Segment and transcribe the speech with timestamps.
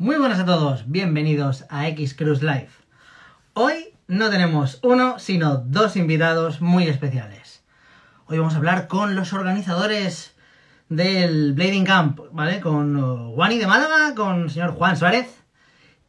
[0.00, 2.70] Muy buenas a todos, bienvenidos a X Cruise Live.
[3.52, 7.62] Hoy no tenemos uno, sino dos invitados muy especiales.
[8.24, 10.34] Hoy vamos a hablar con los organizadores
[10.88, 12.60] del Blading Camp, ¿vale?
[12.60, 15.44] Con uh, Wani de Málaga, con el señor Juan Suárez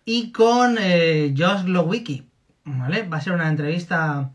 [0.05, 2.29] y con eh, Josh Glowicki,
[2.63, 3.03] ¿vale?
[3.03, 4.31] Va a ser una entrevista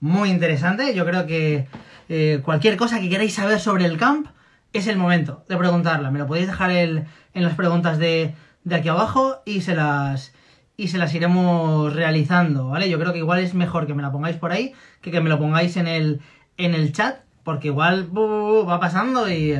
[0.00, 0.92] muy interesante.
[0.92, 1.68] Yo creo que
[2.08, 4.26] eh, cualquier cosa que queráis saber sobre el camp
[4.72, 6.10] es el momento de preguntarla.
[6.10, 8.34] Me lo podéis dejar en las preguntas de,
[8.68, 10.32] de aquí abajo y se las
[10.76, 12.88] y se las iremos realizando, ¿vale?
[12.88, 15.28] Yo creo que igual es mejor que me la pongáis por ahí que que me
[15.30, 16.20] lo pongáis en el
[16.56, 19.54] en el chat, porque igual va pasando y,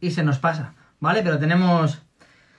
[0.00, 1.22] y se nos pasa, ¿vale?
[1.22, 2.02] Pero tenemos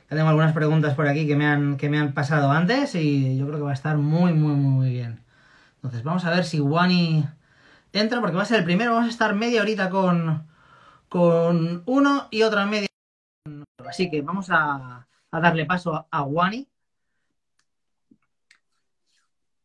[0.09, 3.37] ya tengo algunas preguntas por aquí que me han que me han pasado antes y
[3.37, 5.23] yo creo que va a estar muy muy muy bien.
[5.75, 7.25] Entonces vamos a ver si Wani
[7.93, 10.47] entra porque va a ser el primero, vamos a estar media horita con
[11.09, 12.87] con uno y otra media.
[13.87, 16.67] Así que vamos a, a darle paso a, a Wani.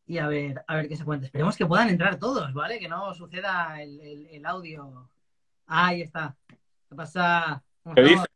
[0.07, 1.27] Y a ver, a ver qué se cuenta.
[1.27, 2.79] Esperemos que puedan entrar todos, ¿vale?
[2.79, 5.09] Que no suceda el, el- el audio.
[5.67, 6.37] Ahí está.
[6.89, 7.63] ¿Qué pasa?
[7.83, 8.27] ¿Cómo ¿Qué dices?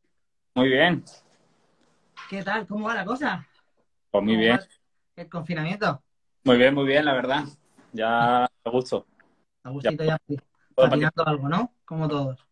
[0.55, 1.05] Muy bien,
[2.31, 2.67] ¿Qué tal?
[2.67, 3.47] ¿Cómo va la cosa?
[4.11, 4.61] pues muy ¿Cómo bien,
[5.17, 6.03] el confinamiento?
[6.45, 7.45] muy bien, muy bien, la verdad.
[7.93, 9.07] Ya a gusto.
[9.65, 10.19] A gustito ya,
[10.75, 11.75] Todo patinando algo, ¿no?
[11.85, 12.47] Como todos.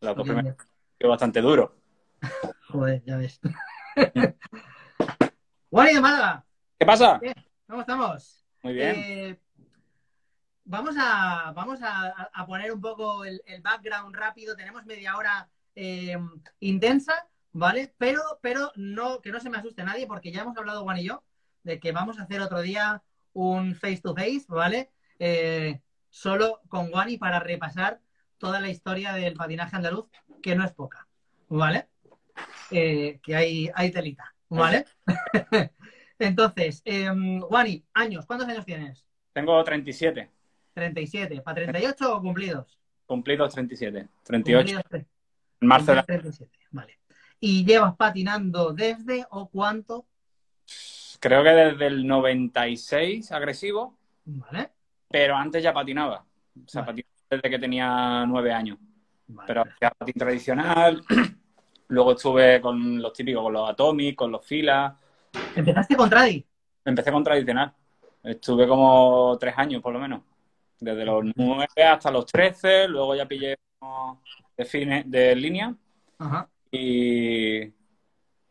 [0.00, 0.56] La primera
[1.00, 1.74] fue bastante duro.
[2.70, 3.40] Joder, ya ves.
[5.70, 6.44] Wani de Málaga,
[6.78, 7.20] ¿Qué pasa?
[7.66, 8.44] ¿cómo estamos?
[8.62, 8.94] Muy bien.
[8.96, 9.40] Eh,
[10.64, 14.56] vamos a, vamos a, a poner un poco el, el background rápido.
[14.56, 16.16] Tenemos media hora eh,
[16.60, 17.94] intensa, ¿vale?
[17.98, 21.04] Pero, pero no, que no se me asuste nadie, porque ya hemos hablado Juan y
[21.04, 21.24] yo
[21.62, 24.92] de que vamos a hacer otro día un face to face, ¿vale?
[25.18, 28.00] Eh, solo con Wani para repasar
[28.38, 30.06] toda la historia del patinaje andaluz,
[30.42, 31.08] que no es poca,
[31.48, 31.88] ¿vale?
[32.70, 34.84] Eh, que hay, hay telita, ¿vale?
[36.18, 37.08] Entonces, eh,
[37.50, 39.04] Wani, años, ¿cuántos años tienes?
[39.32, 40.30] Tengo 37,
[40.72, 41.40] 37.
[41.42, 42.78] ¿Para 38 o cumplidos?
[43.06, 44.80] cumplidos 37, 38.
[44.80, 45.06] Cumplidos
[45.60, 46.98] En marzo de la- 37, vale.
[47.40, 50.06] ¿Y llevas patinando desde o cuánto?
[51.20, 54.70] Creo que desde el 96 agresivo, Vale.
[55.10, 56.24] pero antes ya patinaba.
[56.64, 57.02] O sea, Vale.
[57.02, 58.78] patinaba desde que tenía nueve años.
[59.26, 59.46] vale.
[59.46, 61.02] Pero hacía patín tradicional.
[61.94, 64.92] Luego estuve con los típicos, con los Atomic, con los Filas.
[65.54, 66.44] Empezaste con Tradi.
[66.84, 67.72] Empecé con tradicional.
[68.24, 70.22] Estuve como tres años, por lo menos.
[70.80, 72.88] Desde los nueve hasta los trece.
[72.88, 73.56] Luego ya pillé
[74.56, 75.72] de, fine- de línea.
[76.18, 76.48] Ajá.
[76.72, 77.72] Y,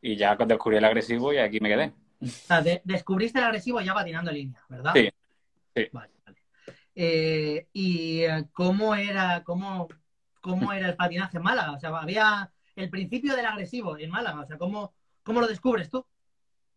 [0.01, 1.93] y ya descubrí el agresivo y aquí me quedé.
[2.21, 4.93] O sea, de- descubriste el agresivo ya patinando en línea, ¿verdad?
[4.95, 5.09] Sí,
[5.75, 5.89] sí.
[5.91, 6.37] Vale, vale.
[6.95, 9.89] Eh, ¿Y eh, cómo era, cómo,
[10.39, 11.73] cómo era el patinaje en Málaga?
[11.73, 14.41] O sea, había el principio del agresivo en Málaga.
[14.41, 16.05] O sea, ¿cómo, cómo lo descubres tú?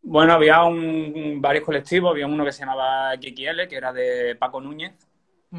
[0.03, 2.11] Bueno, había un, varios colectivos.
[2.13, 4.95] Había uno que se llamaba XXL, que era de Paco Núñez.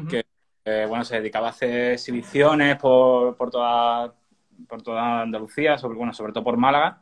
[0.08, 0.24] Que-
[0.70, 4.12] Eh, bueno, se dedicaba a hacer exhibiciones por, por toda,
[4.68, 7.00] por toda Andalucía, sobre, bueno, sobre todo por Málaga,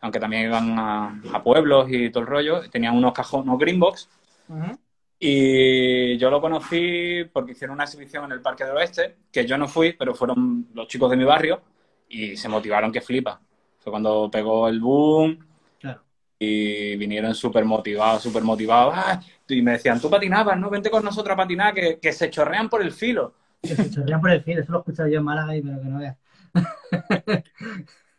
[0.00, 2.68] aunque también iban a, a pueblos y todo el rollo.
[2.70, 4.08] Tenían unos cajones, unos greenbox,
[4.48, 4.76] Ujú.
[5.20, 9.56] y yo lo conocí porque hicieron una exhibición en el Parque del Oeste, que yo
[9.56, 11.62] no fui, pero fueron los chicos de mi barrio,
[12.08, 13.40] y se motivaron que flipa.
[13.78, 15.38] Fue cuando pegó el boom,
[15.78, 16.02] Claro.
[16.38, 18.94] y vinieron súper motivados, súper motivados.
[18.96, 20.70] Ah, y me decían, tú patinabas, ¿no?
[20.70, 23.34] Vente con nosotros a patinar, que, que se chorrean por el filo.
[23.62, 24.62] Que se chorrean por el filo.
[24.62, 26.16] Eso lo he escuchado yo en Málaga y pero que no veas.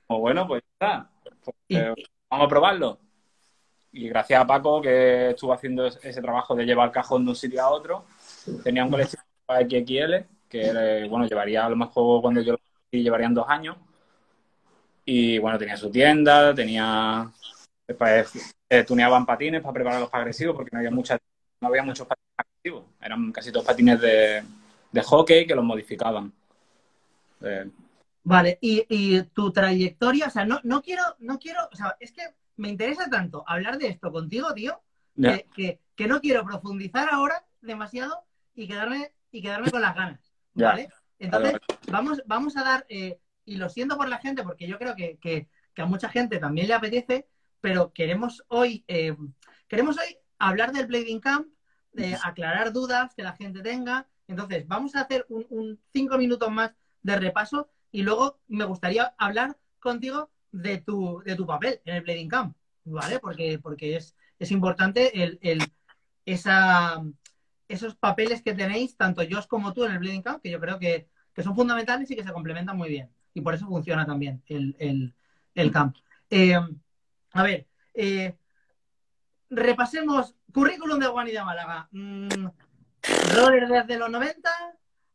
[0.07, 1.09] Como bueno, pues ya está.
[1.43, 1.93] Pues, eh,
[2.29, 2.99] vamos a probarlo.
[3.91, 7.29] Y gracias a Paco, que estuvo haciendo es- ese trabajo de llevar el cajón de
[7.31, 8.05] un sitio a otro,
[8.63, 10.61] tenía un colectivo XXL, que
[11.03, 12.59] eh, bueno, llevaría a lo mejor cuando yo lo
[13.03, 13.77] llevarían dos años.
[15.05, 17.31] Y bueno, tenía su tienda, tenía.
[17.97, 21.17] Pues, eh, tuneaban patines para prepararlos para agresivos, porque no había, mucha,
[21.61, 22.85] no había muchos patines agresivos.
[23.01, 24.43] Eran casi todos patines de,
[24.91, 26.33] de hockey que los modificaban.
[27.41, 27.69] Eh,
[28.23, 32.11] Vale, y, y tu trayectoria, o sea, no, no quiero, no quiero, o sea, es
[32.11, 32.23] que
[32.57, 34.81] me interesa tanto hablar de esto contigo, tío,
[35.15, 38.23] que, que, que no quiero profundizar ahora demasiado
[38.55, 40.19] y quedarme, y quedarme con las ganas.
[40.55, 40.89] ¿vale?
[41.19, 41.53] Entonces,
[41.95, 45.17] vamos, vamos a dar, eh, y lo siento por la gente, porque yo creo que,
[45.19, 47.27] que- que a mucha gente también le apetece,
[47.61, 49.15] pero queremos hoy, eh,
[49.67, 51.47] queremos hoy hablar del Blading Camp,
[51.93, 54.07] de aclarar dudas que la gente tenga.
[54.27, 56.71] Entonces, vamos a hacer un, un cinco minutos más
[57.01, 62.03] de repaso y luego me gustaría hablar contigo de tu, de tu papel en el
[62.03, 63.19] Blading Camp, ¿vale?
[63.19, 65.63] Porque, porque es, es importante el, el-
[66.25, 67.01] esa,
[67.67, 70.79] esos papeles que tenéis, tanto Josh como tú en el Bleeding Camp, que yo creo
[70.79, 73.09] que, que son fundamentales y que se complementan muy bien.
[73.33, 75.13] Y por eso funciona también el, el,
[75.53, 75.97] el camp.
[76.29, 76.55] Eh,
[77.33, 78.35] a ver, Eh,
[79.49, 81.87] repasemos currículum de Juan y de Málaga.
[81.91, 82.47] Mm,
[83.35, 84.49] roller desde los 90.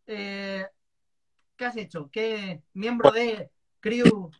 [0.06, 0.66] Eh,
[1.56, 2.08] ¿Qué has hecho?
[2.10, 3.50] ¿Qué miembro de
[3.80, 4.30] Crew?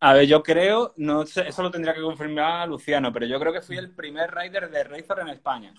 [0.00, 3.52] A ver, yo creo, no sé, eso lo tendría que confirmar Luciano, pero yo creo
[3.52, 5.74] que fui el primer rider de Razor en España.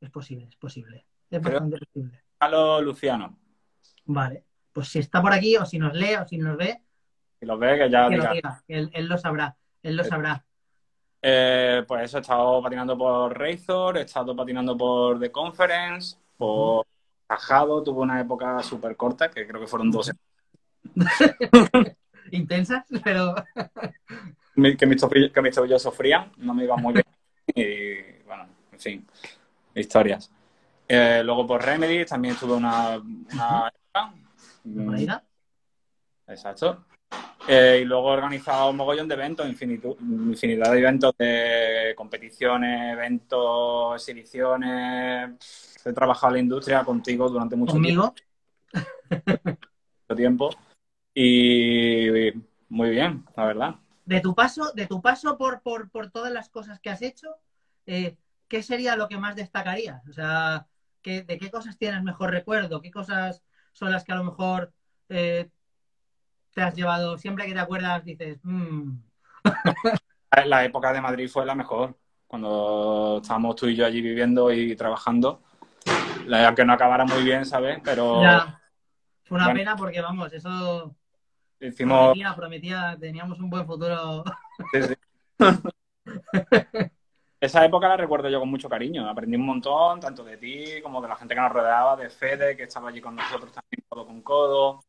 [0.00, 1.04] Es posible, es posible.
[1.30, 2.22] Es Creo- bastante posible.
[2.38, 3.38] Carlos Luciano.
[4.04, 4.44] Vale.
[4.76, 6.82] Pues si está por aquí, o si nos lee, o si nos ve,
[7.40, 8.62] Si los ve, que ya que lo diga.
[8.68, 9.56] Él, él lo sabrá.
[9.82, 10.44] Él lo sabrá.
[11.22, 16.84] Eh, pues eso, he estado patinando por Razor, he estado patinando por The Conference, por
[17.26, 20.12] Tajado, tuve una época súper corta, que creo que fueron dos
[22.32, 23.34] Intensas, pero
[24.78, 27.06] que mis, tobillos, que mis tobillos sufrían, no me iba muy bien.
[27.46, 29.06] Y bueno, en fin,
[29.74, 30.30] historias.
[30.86, 34.25] Eh, luego por Remedy también tuve una, una época.
[36.28, 36.84] Exacto.
[37.48, 43.94] Eh, y luego he organizado un mogollón de eventos, infinidad de eventos de competiciones, eventos,
[43.94, 45.76] exhibiciones.
[45.84, 48.12] He trabajado en la industria contigo durante mucho Conmigo.
[49.08, 49.56] tiempo,
[50.16, 50.50] tiempo.
[51.14, 52.32] Y
[52.68, 53.74] muy bien, la verdad.
[54.04, 57.36] De tu paso, de tu paso por, por, por todas las cosas que has hecho,
[57.86, 58.16] eh,
[58.48, 60.06] ¿qué sería lo que más destacarías?
[60.08, 60.66] O sea,
[61.02, 62.80] ¿qué- ¿de qué cosas tienes mejor recuerdo?
[62.80, 63.42] ¿Qué cosas
[63.76, 64.72] son las que a lo mejor
[65.10, 65.50] eh,
[66.54, 67.18] te has llevado?
[67.18, 68.96] Siempre que te acuerdas dices, "Mm,
[70.46, 71.94] La época de Madrid fue la mejor.
[72.26, 75.42] Cuando estábamos tú y yo allí viviendo y trabajando.
[76.26, 77.78] La que no acabara muy bien, ¿sabes?
[77.84, 78.60] Pero ya.
[79.24, 79.60] Fue una Bueno.
[79.60, 80.96] pena porque, vamos, eso
[81.60, 81.98] hicimos...
[82.00, 84.24] prometía, prometía, teníamos un buen futuro.
[84.72, 84.94] Sí, sí.
[87.40, 89.08] Esa época la recuerdo yo con mucho cariño.
[89.08, 92.56] Aprendí un montón, tanto de ti como de la gente que nos rodeaba, de Fede,
[92.56, 94.80] que estaba allí con nosotros también codo con codo.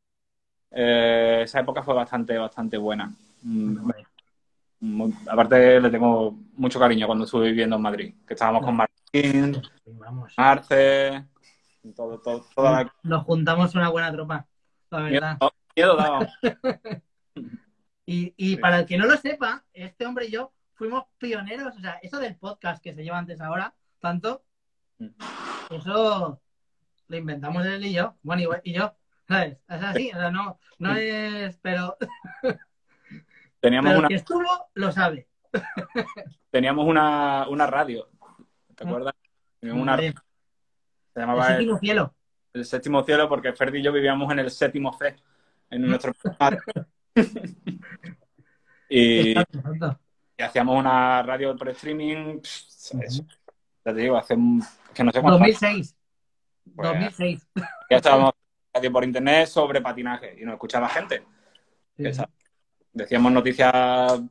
[0.72, 3.12] Eh, esa época fue bastante, bastante buena.
[3.44, 3.92] Mm,
[4.80, 9.62] muy- aparte le tengo mucho cariño cuando estuve viviendo en Madrid, que estábamos con Martín.
[10.38, 11.26] Marce,
[11.96, 12.94] todo, todo, toda la...
[13.04, 14.46] Nos juntamos una buena tropa,
[14.92, 15.38] la verdad.
[15.76, 16.28] Miedo, miedo.
[18.10, 18.58] Y, y Sí.
[18.58, 22.20] para el que no lo sepa, este hombre y yo fuimos pioneros, o sea, eso
[22.20, 24.44] del podcast que se lleva antes ahora, tanto,
[25.00, 25.10] Mm.
[25.70, 26.42] eso
[27.08, 28.96] lo inventamos él y yo, bueno, y, y yo,
[29.28, 29.60] ¿sabes?
[29.70, 31.96] Es así, o sea, no, no es, pero,
[33.60, 34.44] Teníamos pero una, el que estuvo
[34.76, 35.28] lo sabe.
[36.50, 38.10] teníamos una, una radio,
[38.76, 39.14] ¿te acuerdas?
[39.60, 40.14] Teníamos una Hombre,
[41.14, 42.16] se el llamaba el, séptimo cielo.
[42.54, 45.16] el séptimo cielo porque Ferdi y yo vivíamos en el séptimo C,
[45.70, 46.14] en nuestro
[48.90, 50.00] y, Exacto, exacto.
[50.38, 54.64] Y hacíamos una radio por streaming, pff, ya te digo, hace un-
[54.94, 55.96] que no sé cuánto 2006.
[56.76, 57.48] Pues- 2006.
[57.90, 58.34] ya estábamos
[58.74, 61.24] radio por internet sobre patinaje y nos escuchaba gente.
[61.96, 62.14] Sí, que
[62.94, 64.22] Decíamos noticias,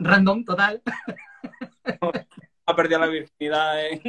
[0.00, 0.82] Random, total.
[2.66, 4.02] ha perdido la virginidad en...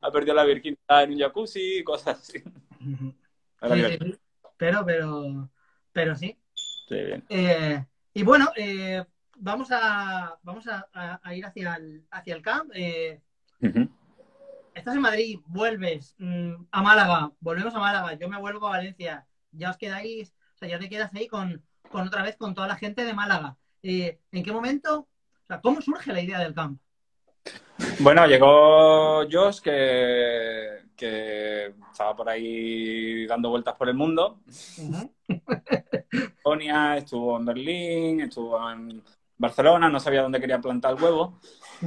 [0.00, 2.40] ha perdido la virginidad en un jacuzzi y cosas así.
[2.40, 3.14] Sí.
[4.56, 5.50] Pero, pero,
[5.92, 6.36] pero sí.
[6.88, 7.24] Sí, bien.
[7.28, 7.84] Eh,
[8.14, 9.04] y bueno, eh,
[9.36, 12.70] vamos a vamos a, a- a ir hacia el, hacia el camp.
[12.74, 13.20] Eh,
[14.74, 19.26] estás en Madrid, vuelves mm, a Málaga, volvemos a Málaga, yo me vuelvo a Valencia.
[19.52, 22.68] Ya os quedáis, o sea, ya te quedas ahí con, con otra vez con toda
[22.68, 23.56] la gente de Málaga.
[23.82, 25.00] Eh, ¿En qué momento?
[25.00, 26.80] O sea, ¿cómo surge la idea del camp?
[27.98, 34.40] Bueno, llegó Josh, que, que estaba por ahí dando vueltas por el mundo.
[36.42, 39.02] Sonia, estuvo en Berlín, estuvo en
[39.42, 41.40] Barcelona, no sabía dónde quería plantar el huevo.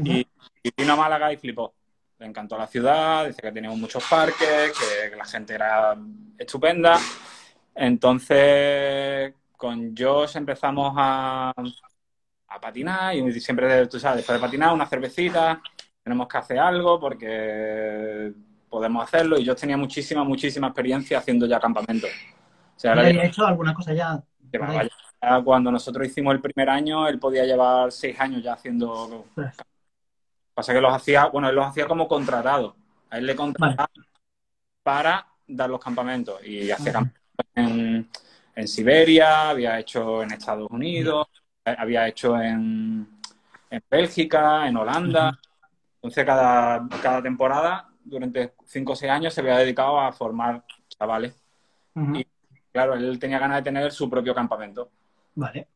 [0.04, 0.28] Y,
[0.62, 1.74] y vino a Málaga y flipó.
[2.20, 5.98] Le encantó la ciudad, dice que teníamos muchos parques, que, que la gente era
[6.38, 7.00] estupenda.
[7.74, 11.54] Entonces, con Josh empezamos a,
[12.48, 15.62] a patinar y siempre, tú sabes, después de patinar, una cervecita,
[16.04, 18.32] tenemos que hacer algo porque
[18.70, 19.38] podemos hacerlo.
[19.38, 22.10] Y yo tenía muchísima, muchísima experiencia haciendo ya campamentos.
[22.76, 24.22] O sea, ¿Ya ahora había hecho alguna cosa ya?
[25.30, 29.58] Ya- cuando nosotros hicimos el primer año, él podía llevar seis años ya haciendo Ostras.
[30.54, 32.76] Pasa que los hacía, bueno, él los hacía como contratado.
[33.10, 33.90] A él le contrataba
[34.84, 36.40] para dar los campamentos.
[36.46, 38.10] Y hacía campamentos en,
[38.56, 41.28] en Siberia, había hecho en Estados Unidos,
[41.66, 43.08] había hecho en,
[43.70, 45.38] en Bélgica, en Holanda.
[45.96, 51.34] Entonces, cada, cada temporada, durante cinco o seis años, se había dedicado a formar chavales.
[52.16, 52.28] Y-
[52.72, 54.90] Claro, él tenía ganas de tener su propio campamento.
[55.36, 55.68] Vale.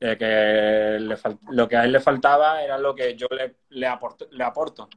[0.00, 3.56] Eh, que le fal- lo que a él le faltaba era lo que yo le,
[3.70, 4.88] le, aporto, le aporto.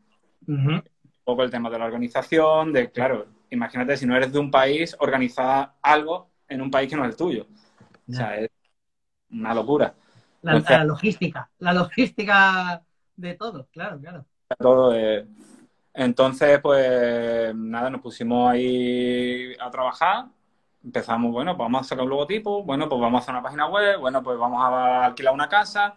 [0.48, 0.82] Un
[1.24, 4.96] poco el tema de la organización, de, claro, imagínate si no eres de un país,
[5.00, 7.48] organizar algo en un país que no es el tuyo.
[8.10, 8.50] O sea, es
[9.32, 9.96] una locura.
[10.42, 12.84] La, la logística, la logística
[13.16, 14.26] de todo, claro, claro.
[14.60, 14.94] Todo.
[14.96, 15.26] eh.
[15.94, 20.26] Entonces, pues nada, nos pusimos ahí a trabajar.
[20.86, 23.68] Empezamos, bueno, pues vamos a sacar un logotipo, bueno, pues vamos a hacer una página
[23.68, 25.96] web, bueno, pues vamos a alquilar una casa.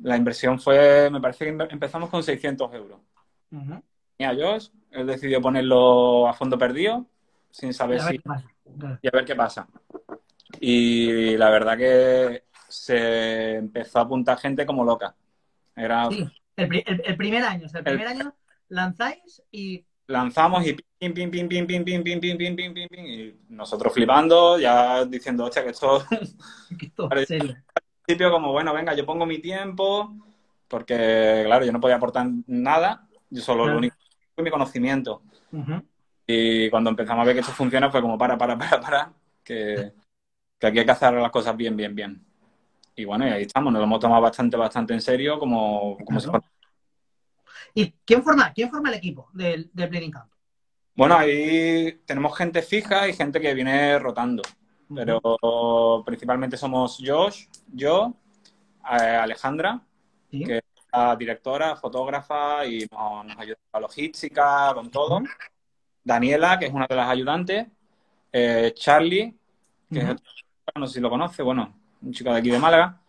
[0.00, 2.98] La inversión fue, me parece que empezamos con 600 euros.
[3.52, 3.80] Ujú.
[4.18, 7.06] Y a Josh, él decidió ponerlo a fondo perdido,
[7.50, 8.18] sin saber si.
[8.18, 8.42] Claro.
[9.00, 9.68] y a ver qué pasa.
[10.58, 15.14] Y la verdad que se empezó a apuntar gente como loca.
[15.76, 16.26] Era, Sí,
[16.56, 18.34] el, pri- el- el primer año, o sea, el El- primer año
[18.68, 22.88] lanzáis y lanzamos y pim, pim, pim, pim, pim, pim, pim, pim, pim, pim, pim,
[22.88, 28.74] pim, y nosotros flipando, ya diciendo, hostia, que esto al que esto, principio como, bueno,
[28.74, 30.12] venga, yo pongo mi tiempo,
[30.68, 33.72] porque claro, yo no podía aportar nada, yo solo Claro.
[33.72, 33.96] lo único
[34.34, 35.22] fue mi conocimiento.
[36.26, 39.12] Y cuando empezamos a ver que esto funciona fue como, para, para, para, para,
[39.42, 39.92] que,
[40.58, 42.24] que aquí hay que hacer las cosas bien, bien, bien.
[42.94, 46.20] Y bueno, y ahí estamos, nos lo hemos tomado bastante, bastante en serio, como, como
[46.20, 46.44] Claro.
[47.74, 50.30] ¿Y quién forma, quién forma el equipo del, del Bleeding Camp?
[50.94, 54.42] Bueno, ahí tenemos gente fija y gente que viene rotando,
[54.94, 58.14] pero principalmente somos Josh, yo,
[58.90, 59.80] eh, Alejandra,
[60.30, 60.44] Sí.
[60.44, 60.62] que es
[60.92, 65.22] la directora, fotógrafa y nos, nos ayuda con la logística, con todo.
[66.04, 67.66] Daniela, que es una de las ayudantes.
[68.32, 69.34] eh, Charlie,
[69.90, 70.12] que es Ujú.
[70.12, 73.00] otro chico, no sé si lo conoce, bueno, un chico de aquí de Málaga.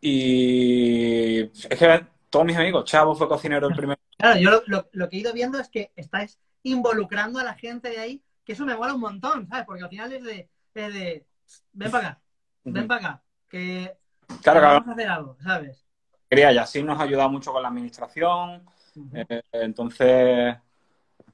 [0.00, 2.06] Y es que
[2.36, 5.20] todos mis amigos, Chavo fue cocinero el primer Claro, yo lo, lo- lo que he
[5.20, 8.94] ido viendo es que estáis involucrando a la gente de ahí, que eso me mola
[8.94, 9.64] un montón, ¿sabes?
[9.66, 11.26] Porque al final es de, es de
[11.72, 12.22] ven para acá,
[12.64, 13.96] ven para acá, que
[14.42, 15.86] Claro, vamos a hacer algo, ¿sabes?
[16.28, 18.66] quería y así nos ha ayudado mucho con la administración.
[19.12, 20.56] Eh, entonces,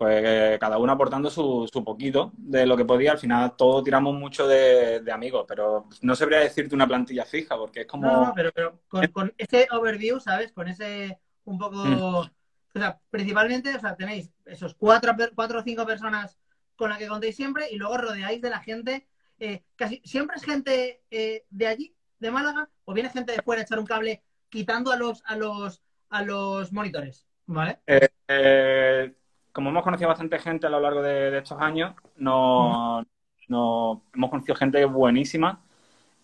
[0.02, 3.12] pues eh, cada uno aportando su, su poquito de lo que podía.
[3.12, 7.56] Al final todos tiramos mucho de, de amigos, pero no sabría decirte una plantilla fija
[7.56, 8.10] porque es como...
[8.10, 10.50] No, no, pero, pero con, con ese overview, ¿sabes?
[10.50, 11.76] Con ese un poco.
[11.76, 12.02] Mm.
[12.02, 12.30] O
[12.74, 16.36] sea, principalmente, o sea, tenéis esos cuatro, cuatro o cinco personas
[16.74, 19.06] con las que contéis siempre y luego rodeáis de la gente.
[19.42, 23.62] eh, casi siempre es gente eh, de allí, de Málaga, o viene gente de fuera
[23.62, 27.80] a echar un cable quitando a los, a los, a los monitores, ¿vale?
[27.86, 29.14] Eh, eh,
[29.52, 33.04] como hemos conocido bastante gente a lo largo de, de estos años, no,
[33.48, 35.60] no- hemos conocido gente buenísima.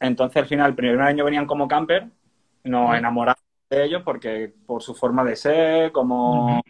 [0.01, 2.09] Entonces, al final, el primer año venían como camper,
[2.65, 6.63] nos enamoramos de ellos porque por su forma de ser, como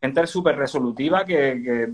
[0.00, 1.92] gente súper resolutiva, que, que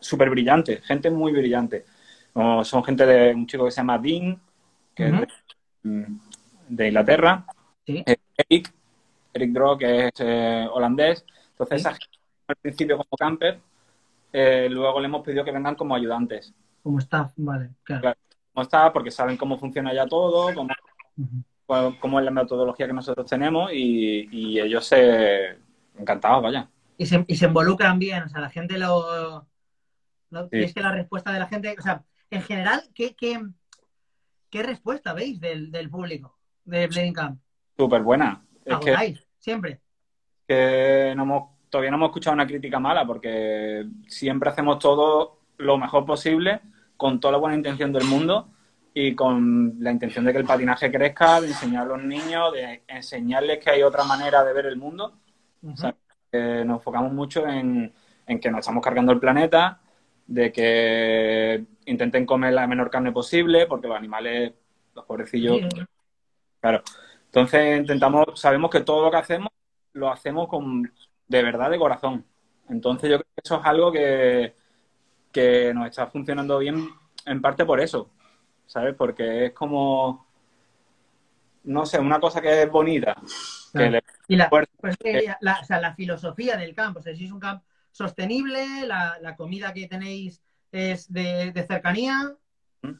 [0.00, 1.84] súper brillante, gente muy brillante.
[2.32, 4.40] Como son gente de un chico que se llama Dean,
[4.94, 5.12] que es
[5.82, 6.06] de,
[6.68, 7.44] de Inglaterra,
[7.86, 8.02] Sí.
[8.06, 8.72] eh, Eric,
[9.32, 11.24] Eric Droh, que es eh, holandés.
[11.52, 11.88] Entonces, Sí.
[11.88, 12.18] esa gente
[12.50, 13.60] al principio como camper,
[14.32, 16.52] eh, luego le hemos pedido que vengan como ayudantes.
[16.82, 18.02] Como staff, vale, claro.
[18.02, 18.18] Claro.
[18.52, 18.92] ¿Cómo está?
[18.92, 20.70] Porque saben cómo funciona ya todo, cómo,
[22.00, 25.58] cómo es la metodología que nosotros tenemos y, y ellos se
[25.98, 26.68] encantados, vaya.
[26.96, 29.46] y se, y se involucran bien, o sea, la gente lo...
[30.30, 30.58] lo- Sí.
[30.58, 33.40] y es que la respuesta de la gente, o sea, en general, ¿qué, qué,
[34.48, 37.40] qué respuesta veis del, del público de Bleeding Camp?
[37.76, 38.44] Súper buena.
[38.64, 39.18] Es que.
[39.40, 39.80] Siempre.
[40.46, 45.78] que no hemos, todavía no hemos escuchado una crítica mala porque siempre hacemos todo lo
[45.78, 46.60] mejor posible
[46.96, 48.48] con toda la buena intención del mundo
[48.92, 52.82] y con la intención de que el patinaje crezca, de enseñar a los niños, de
[52.88, 55.14] enseñarles que hay otra manera de ver el mundo.
[55.64, 55.94] O sea,
[56.32, 57.92] nos enfocamos mucho en,
[58.26, 59.80] en que nos estamos cargando el planeta,
[60.26, 64.52] de que intenten comer la menor carne posible, porque los animales,
[64.94, 65.80] los pobrecillos, Sí,
[66.60, 66.82] claro.
[67.26, 69.50] Entonces intentamos, sabemos que todo lo que hacemos
[69.92, 70.92] lo hacemos con
[71.30, 72.26] de verdad de corazón.
[72.68, 74.54] Entonces yo creo que eso es algo que,
[75.32, 76.88] que nos está funcionando bien
[77.26, 78.10] en parte por eso,
[78.66, 78.94] ¿sabes?
[78.96, 80.26] Porque es como,
[81.64, 83.14] no sé, una cosa que es bonita,
[83.76, 83.90] que Claro.
[83.90, 87.24] le Y la, pues, eh, la, o sea, la filosofía del campo, o sea, si
[87.24, 92.36] es un campo sostenible, la, la comida que tenéis es de, de cercanía,
[92.84, 92.96] Mm.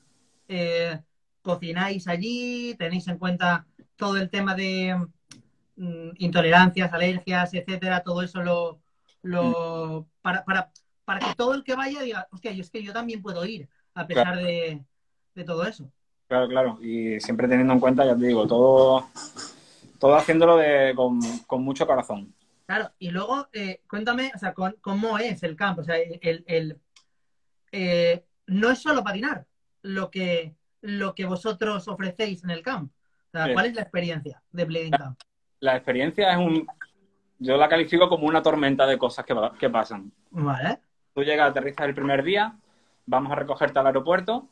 [0.49, 1.01] eh,
[1.43, 4.97] cocináis allí, tenéis en cuenta todo el tema de
[6.19, 8.81] intolerancias, alergias, etcétera, todo eso lo,
[9.23, 10.71] lo para, para,
[11.05, 13.69] para que todo el que vaya diga, hostia, yo es que yo también puedo ir,
[13.95, 14.83] a pesar de,
[15.35, 15.91] de todo eso.
[16.29, 16.79] Claro, claro.
[16.83, 19.09] Y siempre teniendo en cuenta, ya te digo, todo,
[19.99, 22.33] todo haciéndolo de, con, con mucho corazón.
[22.67, 25.81] Claro, y luego eh, cuéntame, o sea, con- cómo es el campo.
[25.81, 26.81] O sea, el, el-
[27.73, 29.47] eh, no es solo patinar
[29.83, 32.93] lo que, lo que vosotros ofrecéis en el camp.
[32.93, 33.53] O sea.
[33.53, 35.19] ¿cuál es la experiencia de Bleeding Camp?
[35.61, 36.67] La experiencia es un...
[37.39, 40.13] Yo la califico como una tormenta de cosas que, pasan.
[40.31, 40.79] Vale.
[41.15, 42.55] Tú llegas, aterrizas el primer día,
[43.07, 44.47] vamos a recogerte al aeropuerto,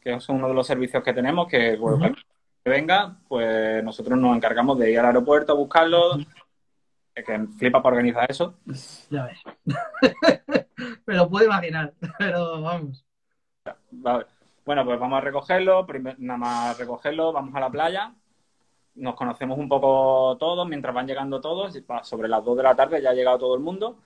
[0.00, 2.14] que es uno de los servicios que tenemos, que bueno,
[2.64, 6.18] venga, pues nosotros nos encargamos de ir al aeropuerto a buscarlo.
[7.14, 8.58] Es que flipa para organizar eso.
[9.10, 9.40] Ya ves.
[11.06, 13.04] Me lo puedo imaginar, pero vamos.
[13.90, 14.26] Vale.
[14.64, 18.12] Bueno, pues vamos a recogerlo, primer- nada más recogerlo, vamos a la playa,
[18.98, 23.00] nos conocemos un poco todos, mientras van llegando todos, sobre las 2 de la tarde
[23.02, 23.96] ya ha llegado todo el mundo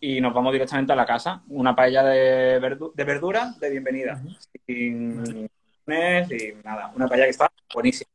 [0.00, 1.42] y nos vamos directamente a la casa.
[1.48, 4.20] Una paella de, verdu- de verduras de bienvenida,
[4.66, 5.48] sin
[5.86, 8.10] carnes y nada, una paella que está buenísima,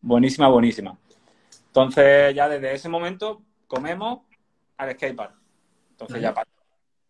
[0.00, 0.98] buenísima, buenísima.
[1.66, 4.20] Entonces ya desde ese momento comemos
[4.76, 5.34] al skatepark.
[5.90, 6.44] Entonces ya pa-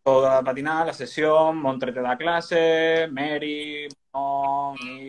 [0.02, 5.08] toda la patinar, la sesión, Montre te da clase, Mary, Mon, y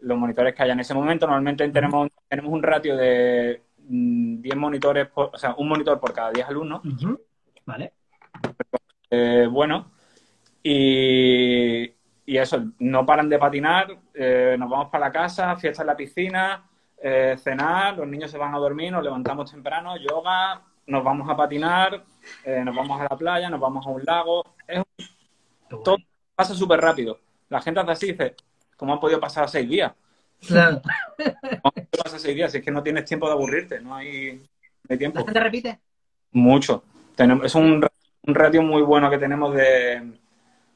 [0.00, 1.26] los monitores que haya en ese momento.
[1.26, 6.12] Normalmente tenemos, tenemos un ratio de mm, 10 monitores, por- o sea, un monitor por
[6.12, 6.80] cada 10 alumnos.
[7.66, 7.92] Vale.
[9.10, 9.90] Eh, bueno,
[10.62, 11.82] y,
[12.26, 15.96] y eso, no paran de patinar, eh, nos vamos para la casa, fiesta en la
[15.96, 16.64] piscina,
[17.02, 21.36] eh, cenar, los niños se van a dormir, nos levantamos temprano, yoga, nos vamos a
[21.36, 22.04] patinar,
[22.64, 24.44] nos vamos a la playa, nos vamos a un lago.
[24.66, 25.82] Es, guay.
[25.84, 25.96] todo
[26.34, 27.18] pasa súper rápido.
[27.48, 28.34] La gente hace así y dice,
[28.80, 29.92] ¿cómo han podido pasar seis días?
[30.46, 30.80] Claro.
[30.82, 32.50] ¿Cómo han podido pasar seis días?
[32.50, 34.42] Si es que no tienes tiempo de aburrirte, no hay, no
[34.88, 35.24] hay ¿La tiempo.
[35.24, 35.80] gente repite?
[36.32, 36.82] Mucho.
[37.14, 37.86] Tenemos, es un,
[38.26, 40.12] un ratio muy bueno que tenemos de,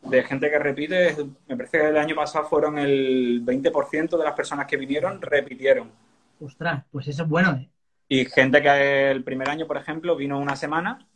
[0.02, 1.16] de gente que repite.
[1.48, 5.90] Me parece que el año pasado fueron el 20% de las personas que vinieron repitieron.
[6.40, 7.70] Ostras, pues eso es bueno, ¿eh?
[8.06, 11.06] Y gente que el primer año, por ejemplo, vino una semana,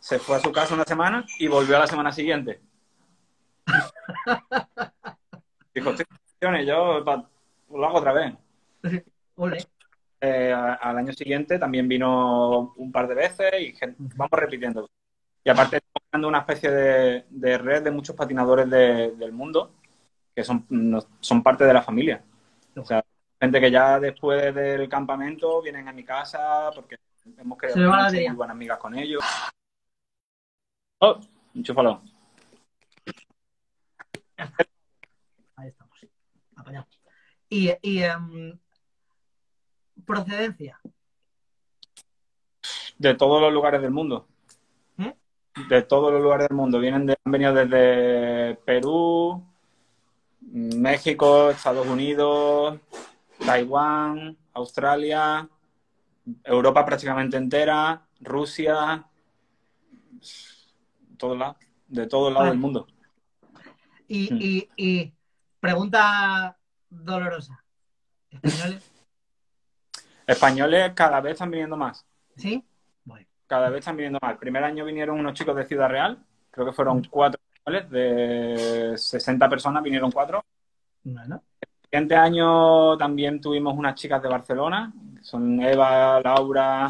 [0.00, 2.60] se fue a su casa una semana y volvió a la semana siguiente.
[5.80, 7.00] Dijo, "Estoy en vacaciones, yo
[7.78, 8.34] lo hago otra vez.
[9.36, 9.66] Ole.
[10.22, 13.74] Eh, al año siguiente también vino un par de veces y
[14.16, 14.88] vamos repitiendo.
[15.42, 19.72] Y aparte estamos creando una especie de, de red de muchos patinadores de- del mundo
[20.34, 20.66] que son,
[21.20, 22.22] son parte de la familia.
[22.76, 23.02] O sea,
[23.40, 26.96] gente que ya después del campamento vienen a mi casa porque
[27.38, 27.78] hemos creado
[28.28, 29.24] muy buenas amigas con ellos.
[31.00, 31.18] Oh,
[31.54, 32.02] enchúfalo.
[37.50, 38.58] Y, y em,
[40.06, 40.80] procedencia.
[42.98, 44.26] De todos los lugares del mundo.
[44.98, 45.14] ¿Eh?
[45.68, 46.78] De todos los lugares del mundo.
[46.78, 49.44] Vienen de- han venido desde Perú,
[50.40, 52.78] México, Estados Unidos,
[53.44, 55.48] Taiwán, Australia,
[56.44, 59.04] Europa prácticamente entera, Rusia,
[61.16, 61.56] todos lados,
[61.88, 62.50] de todos lados Vale.
[62.50, 62.86] del mundo.
[64.08, 64.38] Y, Hmm.
[64.40, 65.12] y, y
[65.60, 66.56] pregunta
[66.90, 67.64] dolorosa.
[68.30, 68.90] ¿Españoles?
[70.26, 72.04] Españoles cada vez están viniendo más.
[72.36, 72.64] ¿Sí?
[73.04, 73.26] Bueno.
[73.46, 74.32] cada vez están viniendo más.
[74.32, 76.18] El primer año vinieron unos chicos de Ciudad Real,
[76.50, 80.44] creo que fueron cuatro españoles, de 60 personas vinieron cuatro.
[81.02, 81.42] Bueno.
[81.60, 86.88] El siguiente año también tuvimos unas chicas de Barcelona, son Eva, Laura,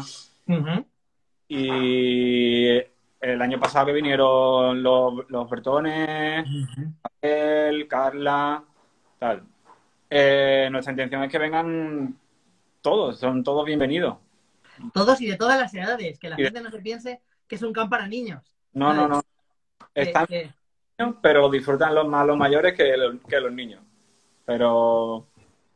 [1.47, 2.77] y
[3.21, 6.45] el año pasado que vinieron los, los Bertones.
[7.03, 8.63] Raquel, Carla,
[9.19, 9.50] tal.
[10.13, 12.19] Eh, nuestra intención es que vengan
[12.81, 14.17] todos, son todos bienvenidos.
[14.93, 16.19] Todos y de todas las edades.
[16.19, 18.43] Que la Y de- gente no se piense que es un camp para niños.
[18.73, 19.21] No, no, no.
[19.95, 23.81] Están niños, pero disfrutan los más los mayores que, los- que los niños.
[24.45, 25.27] Pero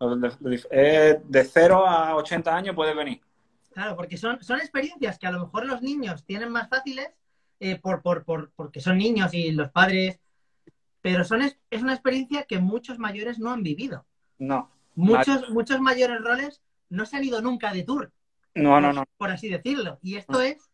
[0.02, 3.22] de, de- eh, de 0 a 80 años puedes venir.
[3.74, 7.10] Claro, porque son, son experiencias que a lo mejor los niños tienen más fáciles
[7.62, 10.20] eh, por, por, por, porque son niños y los padres,
[11.02, 14.06] pero son es, es una experiencia que muchos mayores no han vivido.
[14.40, 18.12] No, Muchos, muchos mayores roles no se han ido nunca de tour,
[18.56, 19.04] no, no, no.
[19.18, 20.00] por así decirlo.
[20.02, 20.70] Y esto es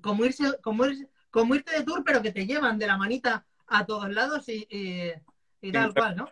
[0.00, 3.44] como irse, como, irse- como irte de tour, pero que te llevan de la manita
[3.66, 5.12] a todos lados y, y,
[5.60, 6.28] y tal Sí, cual, ¿no?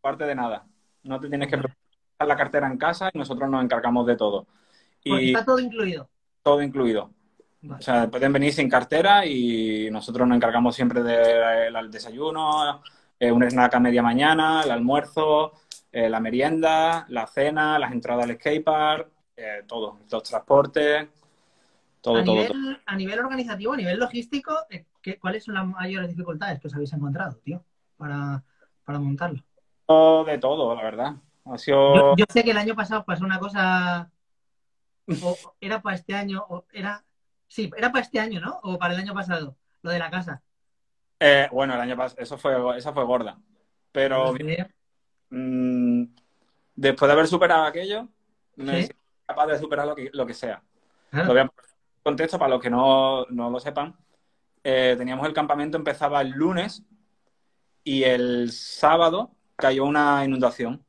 [0.00, 0.66] Parte de nada.
[1.02, 4.46] No te tienes que preocupar la cartera en casa y nosotros nos encargamos de todo.
[5.06, 6.08] Porque Y está todo incluido.
[6.42, 7.10] todo incluido.
[7.60, 7.78] Vale.
[7.80, 12.82] O sea, pueden venir sin cartera y nosotros nos encargamos siempre del desayuno,
[13.18, 15.52] eh, un snack a media mañana, el almuerzo,
[15.92, 21.08] eh, la merienda, la cena, las entradas al skatepark, eh, todo, los transportes,
[22.02, 22.58] todo, a, todo, nivel, todo.
[22.86, 26.74] a nivel organizativo, a nivel logístico, eh, ¿qué- ¿cuáles son las mayores dificultades que os
[26.74, 27.64] habéis encontrado, tío,
[27.96, 28.44] para,
[28.84, 29.42] para montarlo?
[30.26, 31.14] De todo, la verdad.
[31.44, 32.14] Ha Yo, sido...
[32.16, 34.10] yo sé que el año pasado pasó una cosa,
[35.20, 37.04] o era para este año, o era,
[37.48, 38.60] sí, era para este año, ¿no?
[38.62, 40.42] O para el año pasado, lo de la casa.
[41.20, 43.40] eh, bueno, el año pasado, eso fue, esa fue gorda.
[43.92, 44.56] Pero Sí.
[45.30, 46.04] Mm,
[46.74, 48.08] después de haber superado aquello,
[48.56, 48.92] me Sí.
[49.26, 50.62] capaz de superar lo que, lo que sea.
[51.12, 53.94] Lo voy a poner en contexto para los que no, no lo sepan.
[54.64, 56.82] Eh, teníamos el campamento, empezaba el lunes
[57.84, 60.84] y el sábado cayó una inundación.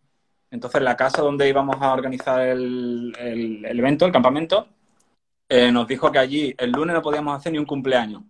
[0.51, 4.67] Entonces, la casa donde íbamos a organizar el, el- el evento, el campamento,
[5.47, 8.23] eh, nos dijo que allí el lunes no podíamos hacer ni un cumpleaños.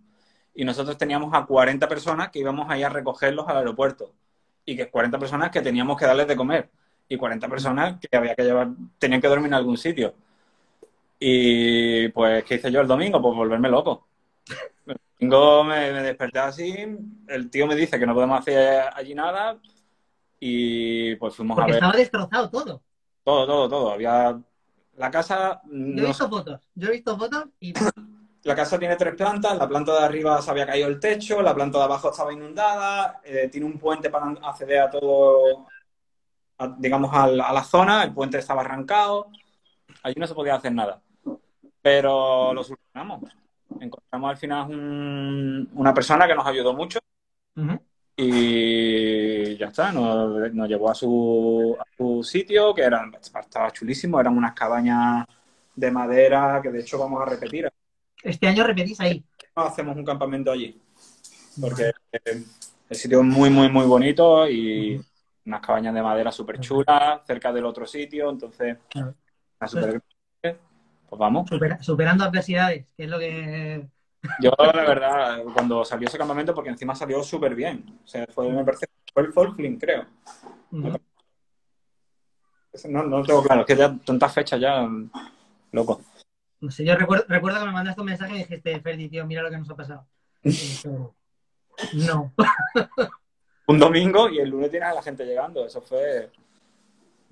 [0.54, 4.12] Y nosotros teníamos a 40 personas que íbamos ahí a recogerlos al aeropuerto.
[4.70, 6.70] Y que 40 personas que teníamos que darles de comer.
[7.08, 8.68] Y 40 personas que había que llevar,
[9.00, 10.14] tenían que dormir en algún sitio.
[11.18, 13.20] Y pues, ¿qué hice yo el domingo?
[13.20, 14.06] Pues volverme loco.
[14.86, 14.96] El
[15.28, 16.72] domingo me, me desperté así,
[17.26, 19.58] el tío me dice que no podemos hacer allí nada.
[20.38, 22.82] Y pues fuimos Porque a ver estaba destrozado todo.
[23.24, 23.90] todo, todo, todo.
[23.90, 24.40] Había
[24.96, 26.60] la casa, Yo he no visto fotos.
[26.76, 27.72] Yo he visto fotos y
[28.44, 31.54] La casa tiene tres plantas, la planta de arriba se había caído el techo, la
[31.54, 35.66] planta de abajo estaba inundada, eh, tiene un puente para acceder a todo,
[36.58, 39.28] a- digamos, a, la zona, el puente estaba arrancado,
[40.02, 41.02] allí no se podía hacer nada.
[41.82, 43.30] Pero lo solucionamos.
[43.80, 46.98] Encontramos al final un- una persona que nos ayudó mucho
[48.16, 54.20] y ya está, nos, nos llevó a su, a su sitio, que era, estaba chulísimo,
[54.20, 55.26] eran unas cabañas
[55.74, 57.70] de madera que de hecho vamos a repetir
[58.22, 59.24] este año repetís ahí.
[59.54, 60.80] hacemos un campamento allí.
[61.60, 62.44] Porque eh,
[62.88, 65.00] el sitio es muy, muy, muy bonito y
[65.46, 69.14] unas cabañas de madera súper chulas, cerca del otro sitio, entonces, Claro.
[69.60, 70.02] una.
[70.42, 71.50] Pues vamos.
[71.50, 73.86] Supera- superando adversidades, que es lo que...
[74.40, 77.98] Yo, la verdad, cuando salió ese campamento, porque encima salió súper bien.
[78.04, 80.04] O sea, fue, me parece, fue el Folkling, creo.
[80.70, 81.00] No,
[83.02, 84.86] no lo tengo claro, es que ya tantas fechas ya,
[85.72, 86.00] loco.
[86.60, 89.42] No sé, yo recuerdo, recuerdo que me mandaste un mensaje y dijiste, Ferdi, tío, mira
[89.42, 90.06] lo que nos ha pasado.
[91.94, 92.34] No.
[93.66, 96.30] Un domingo y el lunes tienes a la gente llegando, eso fue...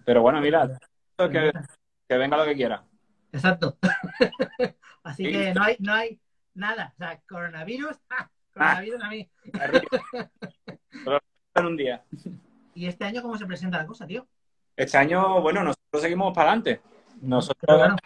[0.07, 0.79] Pero bueno, mira,
[1.19, 1.53] que,
[2.09, 2.83] que venga lo que quiera.
[3.31, 3.77] Exacto.
[5.03, 6.19] Así que no hay, no hay
[6.55, 6.95] nada.
[6.95, 8.31] O sea, coronavirus, ¡ah!
[8.55, 9.31] coronavirus a mí.
[11.55, 12.03] En un día.
[12.75, 14.27] ¿Y este año cómo se presenta la cosa, tío?
[14.77, 16.81] Este año, bueno, nosotros seguimos para adelante.
[17.21, 17.97] Nosotros,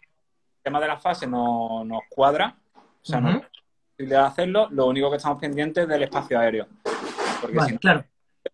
[0.62, 3.38] tema de las fases no- nos cuadra, o sea, no Ujú.
[3.38, 3.46] es
[3.96, 4.68] posible hacerlo.
[4.70, 6.66] Lo único que estamos pendientes es del espacio aéreo,
[7.40, 8.04] porque si vale, no, claro,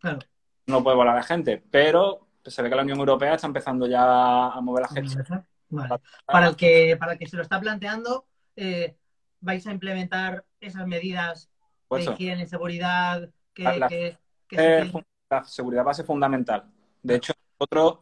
[0.01, 0.19] claro.
[0.67, 1.63] no puede volar la gente.
[1.71, 5.23] Pero se ve que la Unión Europea está empezando ya a mover la gente.
[5.71, 5.97] Vale.
[6.25, 8.25] Para el que, para el que se lo está planteando,
[8.57, 8.97] eh,
[9.41, 11.51] vais a implementar esas medidas
[11.91, 14.17] de eso, higiene, seguridad, que, La- la- que-
[14.49, 14.93] que eh,
[15.31, 16.65] la seguridad va a ser fundamental.
[17.03, 17.99] De hecho, nosotros,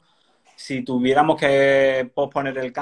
[0.55, 2.73] si tuviéramos que posponer el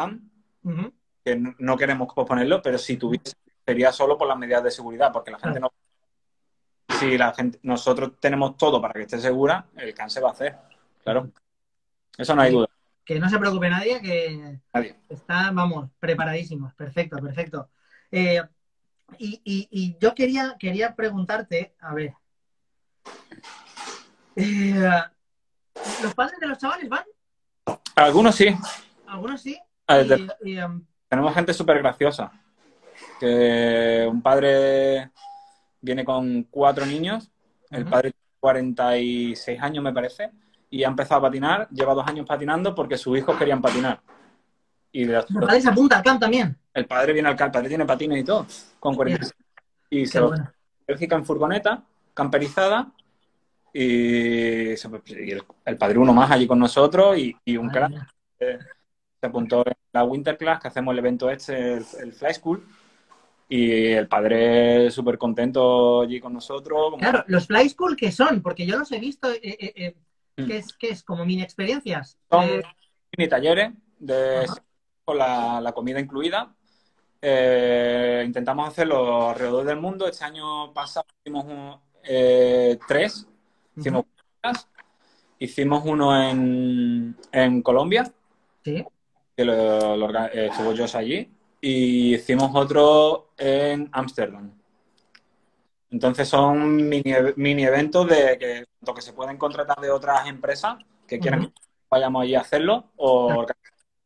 [0.65, 0.93] Ujú.
[1.25, 3.35] Que no- queremos posponerlo, pero si tuviese,
[3.65, 5.73] sería solo por las medidas de seguridad, porque la gente no.
[7.01, 10.33] Si la gente, nosotros tenemos todo para que esté segura, el CAN se va a
[10.33, 10.57] hacer.
[11.03, 11.31] Claro.
[12.17, 12.69] Eso no hay duda.
[13.05, 14.97] Que no se preocupe nadie, que Nadie.
[15.09, 16.73] está, vamos, preparadísimos.
[16.75, 17.71] Perfecto, perfecto.
[18.11, 18.41] Eh,
[19.19, 22.15] y, y- y yo quería, quería preguntarte, a ver.
[24.37, 24.91] Eh,
[26.03, 27.05] ¿Los padres de los chavales van?
[27.97, 28.55] Algunos sí.
[29.07, 29.59] Algunos sí.
[29.87, 30.85] A Y- ver, y, em,
[31.15, 32.33] Tenemos gente súper graciosa.
[33.21, 35.11] Que un padre
[35.81, 37.31] viene con cuatro niños,
[37.71, 37.91] el Ujú.
[37.91, 40.33] padre tiene 46 años me parece,
[40.71, 44.01] y ha empezado a patinar, lleva dos años patinando porque sus hijos querían patinar.
[44.91, 46.59] Y los- los padres apuntan al camp también.
[46.75, 48.45] el padre viene al camp, el padre tiene patines y todo,
[48.81, 49.33] con 46.
[49.91, 50.51] Y se Qué lo bueno.
[50.89, 52.91] Bélgica en furgoneta, camperizada,
[53.73, 54.89] y, se-
[55.25, 57.93] y el, el padre uno más allí con nosotros y, y un crack
[58.39, 62.67] se apuntó en la Winter Class, que hacemos el evento este, el, el Fly School,
[63.49, 66.91] y el padre súper contento allí con nosotros.
[66.91, 68.43] como- Claro, los fly school, ¿qué son?
[68.43, 69.95] Porque yo los he visto, eh, eh, eh,
[70.37, 70.47] Mm.
[70.49, 71.05] ¿qué, es, ¿qué es?
[71.05, 72.19] Como mini experiencias.
[72.29, 72.45] Son
[73.17, 74.45] mini talleres de,
[75.05, 76.53] con la, la comida incluida.
[77.23, 80.09] Eh, intentamos hacerlo alrededor del mundo.
[80.09, 81.77] Este año pasado hicimos un-
[82.89, 83.29] tres.
[83.77, 84.05] Hicimos,
[85.39, 88.11] hicimos uno en, en Colombia,
[88.65, 88.85] sí.
[89.37, 94.51] Que lo, lo eh, estuvo Josh allí, y hicimos otro en Ámsterdam.
[95.91, 100.77] Entonces son mini, mini eventos de que, tanto que se pueden contratar de otras empresas
[101.07, 101.53] que quieran que
[101.89, 103.47] vayamos allí a hacerlo, o Claro.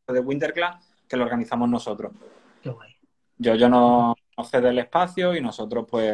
[0.07, 2.11] de Winterclass que lo organizamos nosotros.
[2.61, 2.95] Qué guay.
[3.37, 6.13] Yo, yo no, no cede el espacio y nosotros pues...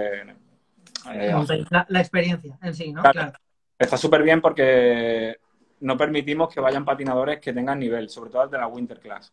[1.11, 1.33] eh,
[1.69, 3.01] La, la experiencia en sí, ¿no?
[3.01, 3.13] Claro.
[3.13, 3.39] Claro.
[3.77, 5.37] Está súper bien porque
[5.85, 9.31] no permitimos que vayan patinadores que tengan nivel, sobre todo el de la Winter Class.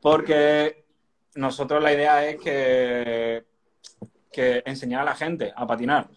[0.00, 0.84] Porque
[1.36, 3.44] nosotros la idea es que,
[4.32, 6.08] que enseñar a la gente a patinar.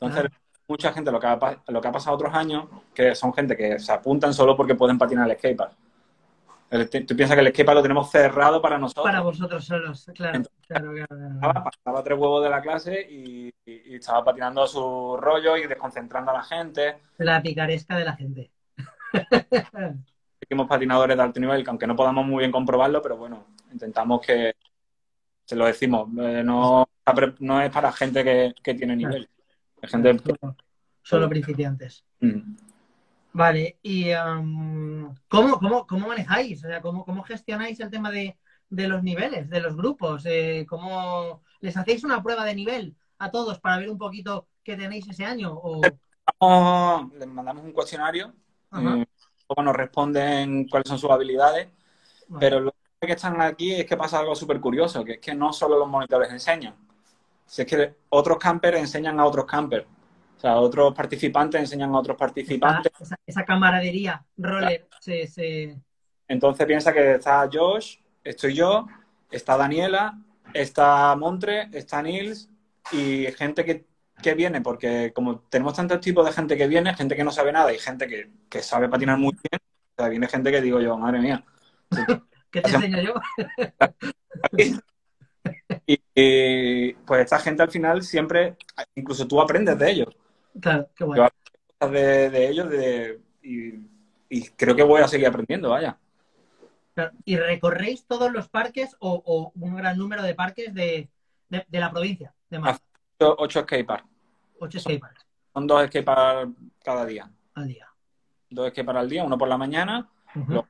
[0.00, 0.30] Entonces,
[0.66, 3.56] mucha gente, lo que, ha, pa- lo que ha pasado otros años, que son gente
[3.56, 5.72] que se apuntan solo porque pueden patinar el skatepark.
[7.06, 9.06] Tú piensas que el skatepark lo tenemos cerrado para nosotros.
[9.06, 10.36] Para vosotros solos, claro.
[10.36, 11.40] Entonces, claro, claro, claro.
[11.40, 15.56] Pasaba, pasaba tres huevos de la clase y, y- y estaba patinando a su rollo
[15.56, 16.98] y desconcentrando a la gente.
[17.16, 18.50] La picaresca de la gente.
[20.40, 24.24] Seguimos patinadores de alto nivel, que aunque no podamos muy bien comprobarlo, pero bueno, intentamos
[24.24, 24.54] que,
[25.44, 26.86] se lo decimos, eh, no,
[27.40, 29.28] no es para gente que, que tiene nivel.
[29.80, 30.18] Es gente...
[30.18, 30.56] Solo,
[31.02, 32.04] solo principiantes.
[32.20, 32.54] Mm.
[33.32, 36.64] Vale, y um, ¿cómo, cómo, cómo manejáis?
[36.64, 38.36] O sea, ¿cómo, cómo gestionáis el tema de,
[38.68, 40.24] de los niveles, de los grupos?
[40.26, 44.76] Eh, ¿Cómo les hacéis una prueba de nivel a todos para ver un poquito qué
[44.76, 45.52] tenéis ese año?
[45.54, 45.80] O...
[47.18, 48.34] Les mandamos un cuestionario.
[48.72, 49.06] Eh,
[49.62, 51.68] nos responden cuáles son sus habilidades,
[52.28, 52.40] Vale.
[52.40, 55.52] pero lo que están aquí es que pasa algo súper curioso, que es que no
[55.52, 56.74] solo los monitores enseñan,
[57.46, 59.86] si es que otros campers enseñan a otros campers,
[60.36, 65.76] o sea, otros participantes enseñan a otros participantes, esa, esa camaradería, roller, se, se...
[66.28, 68.86] entonces piensa que está Josh, estoy yo,
[69.30, 70.18] está Daniela,
[70.52, 72.48] está Montre, está Nils
[72.92, 73.86] y gente que,
[74.22, 77.52] que viene, porque como tenemos tantos tipos de gente que viene, gente que no sabe
[77.52, 80.80] nada y gente que, que sabe patinar muy bien, o sea, viene gente que digo
[80.80, 81.44] yo, madre mía.
[82.50, 83.14] ¿Qué te enseño yo?
[85.86, 88.56] y, pues esta gente al final siempre,
[88.94, 90.16] incluso tú aprendes de ellos.
[90.60, 91.28] Claro, qué bueno.
[91.80, 95.98] Yo de, de ellos de, y, creo que voy a seguir aprendiendo, vaya.
[97.24, 101.08] ¿Y recorréis todos los parques o, un gran número de parques de,
[101.48, 102.34] de la provincia?
[102.50, 102.80] De Madrid?
[103.20, 104.08] 8 skateparks.
[104.60, 104.80] 8.
[105.52, 106.52] Son, dos skateparks
[106.82, 107.30] cada día.
[107.54, 107.86] Al día.
[108.50, 110.64] Dos skateparks al día, uno por la mañana, un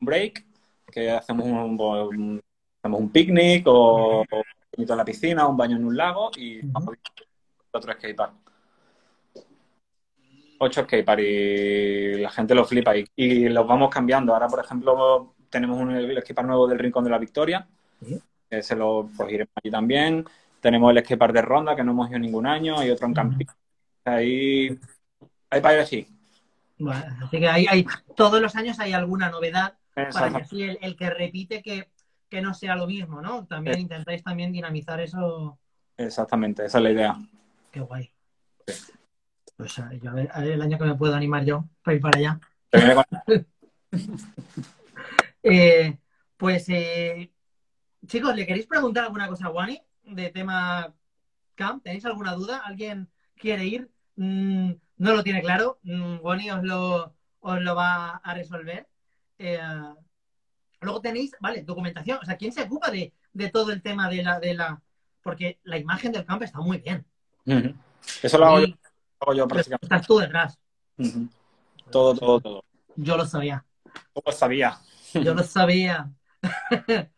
[0.00, 0.44] break,
[0.90, 2.42] que hacemos un, un,
[2.80, 4.44] hacemos un picnic o, uh -huh.
[4.76, 6.96] en la piscina, un baño en un lago y vamos
[7.72, 8.34] otro skatepark.
[10.58, 14.32] 8 skatepark y la gente lo flipa y, y, los vamos cambiando.
[14.32, 17.66] Ahora, por ejemplo, tenemos un skatepark nuevo del Rincón de la Victoria.
[18.00, 20.24] Que eh, se lo pues, allí también.
[20.64, 23.12] Tenemos el skatepark de Ronda, que no hemos ido ningún año, hay otro en.
[23.12, 23.46] Campín.
[24.02, 24.78] Ahí
[25.50, 26.06] hay para elegir.
[26.78, 30.78] Vale, así que hay, hay, todos los años hay alguna novedad para que así el,
[30.80, 31.90] el que repite que,
[32.30, 33.44] que no sea lo mismo, ¿no?
[33.44, 33.82] También Sí.
[33.82, 35.58] intentáis también dinamizar eso.
[35.98, 37.14] Exactamente, esa es la idea.
[37.70, 38.10] Qué guay.
[39.58, 41.94] Pues a- yo a ver, a ver el año que me puedo animar yo para
[41.94, 42.40] ir para allá.
[45.42, 45.98] Eh,
[46.38, 47.30] pues, eh,
[48.06, 50.94] chicos, ¿le queréis preguntar alguna cosa a Wani de tema
[51.54, 51.82] camp?
[51.82, 52.62] ¿Tenéis alguna duda?
[52.64, 53.90] ¿Alguien quiere ir?
[54.16, 55.78] Mm, no lo tiene claro.
[55.82, 58.88] Mm, Wani os lo, os lo va a resolver.
[59.38, 59.58] Eh,
[60.80, 62.18] luego tenéis, vale, documentación.
[62.22, 64.80] O sea, ¿quién se ocupa de, de todo el tema de la, de la.
[65.22, 67.04] Porque la imagen del camp está muy bien.
[68.22, 68.76] Eso lo hago yo, Y lo
[69.20, 69.86] hago yo prácticamente.
[69.86, 70.58] estás tú detrás.
[71.90, 72.64] Todo, todo, todo.
[72.96, 73.64] Yo lo sabía.
[74.12, 74.78] Todo sabía.
[75.14, 76.10] Yo lo sabía.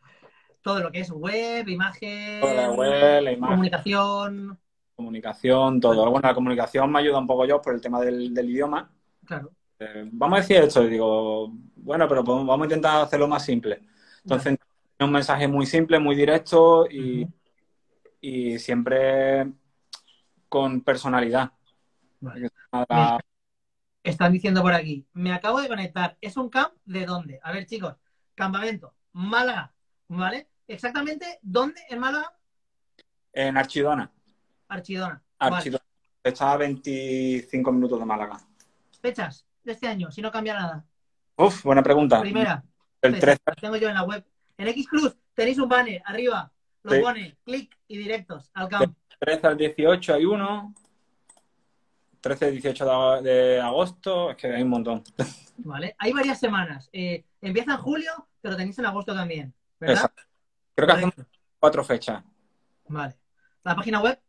[0.66, 4.59] todo lo que es web, imagen, Toda la web, la imagen, comunicación.
[4.96, 6.11] comunicación, todo.
[6.11, 8.90] Bueno, la comunicación me ayuda un poco yo por el tema del, del idioma.
[9.24, 9.52] Claro.
[9.79, 13.44] Eh, vamos a decir esto, y digo, bueno, pero pues vamos a intentar hacerlo más
[13.44, 13.81] simple.
[14.24, 14.59] Entonces,
[14.98, 17.24] un mensaje muy simple, muy directo y,
[18.20, 19.46] y siempre
[20.48, 21.52] con personalidad.
[22.18, 22.50] Vale.
[24.02, 26.16] Están diciendo por aquí, me acabo de conectar.
[26.20, 27.38] ¿Es un camp de dónde?
[27.44, 27.94] A ver, chicos,
[28.35, 29.72] campamento, Málaga,
[30.09, 30.48] ¿vale?
[30.68, 32.33] Exactamente, ¿dónde en Málaga?
[33.33, 34.11] En Archidona.
[34.68, 35.22] Archidona.
[35.38, 35.57] Vale.
[35.57, 35.85] Archidona.
[36.24, 38.40] Está a 25 minutos de Málaga.
[39.00, 40.85] Fechas de este año, si no cambia nada.
[41.37, 42.20] Uf, buena pregunta.
[42.20, 42.64] Primera,
[43.00, 44.24] El fechas, 13, las tengo yo en la web.
[44.59, 46.50] En X Cruz tenéis un banner arriba,
[46.83, 47.00] lo Sí.
[47.00, 48.96] pone, clic y directos al camp.
[49.20, 50.74] 13 al 18 hay uno.
[52.20, 52.85] 13 al 18
[53.22, 54.31] de, de agosto.
[54.31, 55.05] Es que hay un montón.
[55.59, 55.94] ¿Vale?
[55.98, 56.88] Hay varias semanas.
[56.92, 59.94] Eh, empieza en julio, pero tenéis en agosto también, ¿verdad?
[59.96, 60.22] Exacto.
[60.77, 61.39] Creo que hacemos Correcto.
[61.59, 62.23] cuatro fechas.
[62.89, 63.17] Vale.
[63.65, 64.21] La página web,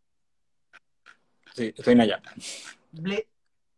[1.54, 2.00] Sí, estoy en
[2.94, 3.28] ble-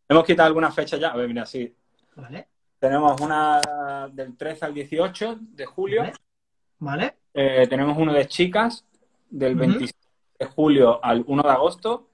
[0.08, 1.10] Hemos quitado algunas fechas ya.
[1.10, 1.74] A ver, mira, sí.
[2.16, 2.48] ¿vale?
[2.78, 3.62] Tenemos una
[4.12, 6.02] del 13 al 18 de julio.
[6.02, 6.14] ¿Vale?
[6.80, 7.18] ¿Vale?
[7.34, 8.86] Eh, tenemos uno de chicas
[9.30, 9.60] del Ujú.
[9.62, 9.94] 26
[10.40, 12.10] de julio al 1 de agosto.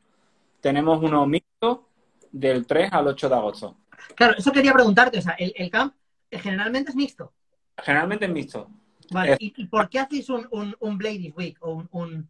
[0.62, 1.89] Tenemos uno mixto
[2.32, 3.78] del 3 al 8 de agosto.
[4.15, 5.18] Claro, eso quería preguntarte.
[5.18, 5.96] O sea, el, el camp
[6.32, 7.34] generalmente es mixto.
[7.78, 8.70] Generalmente es mixto.
[9.12, 9.34] Vale.
[9.34, 9.38] Eh.
[9.39, 12.30] ¿Y, y por qué hacéis un, un, un Ladies Week o un, un-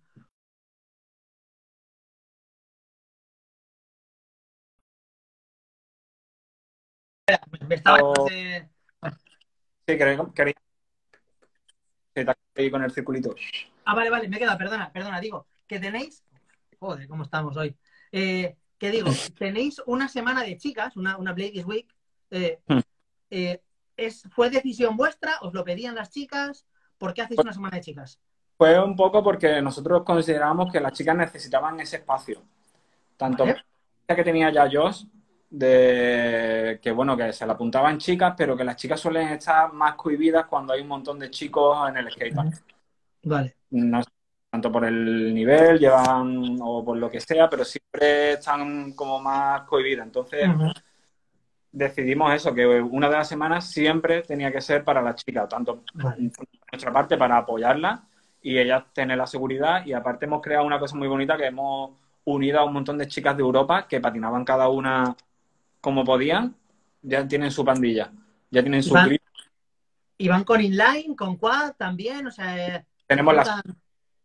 [7.67, 7.99] Me estaba...
[8.03, 8.27] O-
[9.87, 10.17] Sí, quería.
[10.33, 10.53] quería...
[12.15, 13.35] Sí, te con el circulito.
[13.83, 16.23] Ah, vale, vale, me queda, perdona, perdona, digo, que tenéis,
[16.79, 17.75] joder, ¿cómo estamos hoy?
[18.11, 21.87] Eh, que digo, tenéis una semana de chicas, una, una Ladies Week,
[22.31, 22.79] eh, Hmm.
[23.29, 23.61] eh,
[23.97, 25.33] es, ¿fue decisión vuestra?
[25.41, 26.65] ¿Os lo pedían las chicas?
[26.97, 28.19] ¿Por qué hacéis una semana de chicas?
[28.57, 32.41] Fue un poco porque nosotros considerábamos que las chicas necesitaban ese espacio.
[33.17, 33.63] Tanto Vale.
[34.07, 35.05] que tenía ya Josh
[35.49, 39.95] de que bueno, que se le apuntaban chicas, pero que las chicas suelen estar más
[39.95, 42.63] cohibidas cuando hay un montón de chicos en el skatepark.
[43.23, 43.55] Vale.
[43.71, 44.09] No sé,
[44.49, 49.61] tanto por el nivel, llevan o por lo que sea, pero siempre están como más
[49.61, 50.05] cohibidas.
[50.05, 50.49] Entonces.
[51.75, 55.83] Decidimos eso, que una de las semanas siempre tenía que ser para las chicas, tanto
[55.93, 56.29] Vale.
[56.29, 57.99] por nuestra parte para apoyarlas
[58.41, 61.91] y ellas tener la seguridad y aparte hemos creado una cosa muy bonita que hemos
[62.23, 65.15] unido a un montón de chicas de Europa que patinaban cada una
[65.81, 66.55] como podían,
[67.01, 68.09] ya tienen su pandilla,
[68.49, 69.17] ya tienen su Van-.
[70.17, 72.25] ¿Y van con inline, con quad también?
[72.25, 73.61] O sea, eh, Tenemos la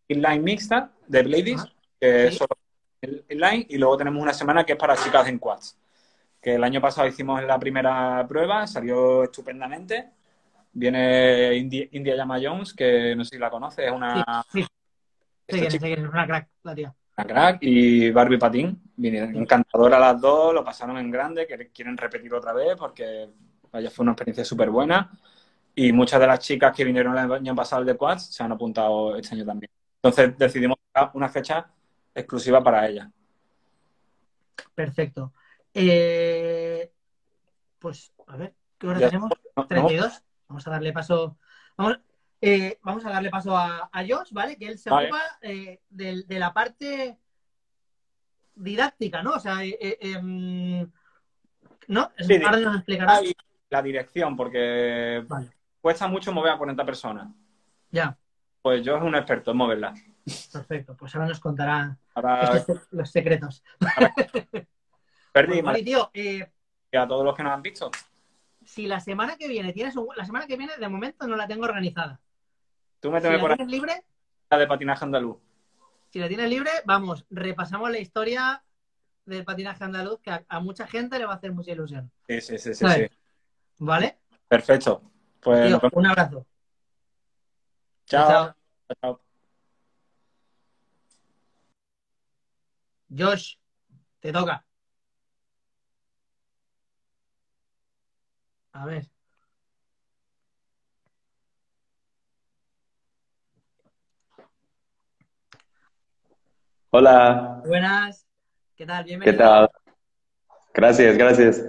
[0.06, 1.72] inline mixta de Bladies, Ajá.
[1.98, 2.56] que es solo
[3.28, 5.79] inline, y luego tenemos una semana que es para chicas en quads.
[6.40, 10.10] Que el año pasado hicimos la primera prueba, salió estupendamente.
[10.72, 14.62] Viene India, India Yama Jones, que no sé si la conoces, es una, Sí,
[15.48, 16.94] sí, es, chica una crack, la tía.
[17.16, 18.80] una crack, y Barbie Patín.
[18.96, 23.28] Vinieron encantadoras las dos, lo pasaron en grande, que quieren repetir otra vez porque
[23.72, 25.10] vaya, fue una experiencia súper buena.
[25.74, 28.52] Y muchas de las chicas que vinieron el año pasado al de Quads se han
[28.52, 29.70] apuntado este año también.
[29.96, 30.78] Entonces decidimos
[31.14, 31.66] una fecha
[32.14, 33.08] exclusiva para ellas.
[34.74, 35.32] Perfecto.
[35.74, 36.92] Eh,
[37.78, 39.30] pues, a ver, ¿qué hora Ya- tenemos?
[39.56, 39.66] ¿No?
[39.66, 40.22] 32.
[40.48, 41.38] Vamos a darle paso.
[41.76, 42.00] Vamos,
[42.40, 44.56] eh, vamos a darle paso a, a Josh, ¿vale?
[44.56, 45.06] Que él se Vale.
[45.08, 47.18] ocupa eh, de, la parte
[48.54, 49.32] didáctica, ¿no?
[49.34, 50.90] O sea, eh, em,
[51.88, 52.10] ¿no?
[52.18, 53.22] Sí, Ahora nos explicarás.
[53.70, 55.48] La dirección, porque Vale,
[55.80, 57.28] cuesta mucho mover a 40 personas.
[57.90, 58.18] ya,
[58.62, 60.00] Pues yo es un experto en moverlas.
[60.52, 60.96] perfecto.
[60.96, 63.62] Pues ahora nos contará Ahora estos se- los secretos.
[65.32, 66.50] Perdí Pues, tío, eh,
[66.92, 67.90] a todos los que nos han visto.
[68.64, 71.46] si la semana que viene tienes un- la semana que viene de momento no la
[71.46, 72.20] tengo organizada.
[73.00, 74.04] Tú Si méteme la por ahí tienes libre,
[74.50, 75.38] la de patinaje andaluz.
[76.10, 78.62] si la tienes libre, vamos, repasamos la historia
[79.24, 82.10] del patinaje andaluz que a, a mucha gente le va a hacer mucha ilusión.
[82.28, 82.84] Sí, sí, sí, sí.
[82.84, 83.08] Vale.
[83.08, 83.16] sí.
[83.78, 84.18] ¿Vale?
[84.48, 85.02] Perfecto.
[85.40, 86.46] Pues Tío, un abrazo.
[88.06, 88.54] Chao.
[89.00, 89.20] Chao.
[93.08, 93.56] Josh,
[94.20, 94.64] te toca.
[98.72, 99.08] A ver.
[106.90, 108.26] Hola, Buenas.
[108.76, 109.04] ¿Qué tal?
[109.04, 109.38] ¿qué Bienvenido.
[109.38, 109.68] tal?
[110.74, 111.64] Gracias, gracias.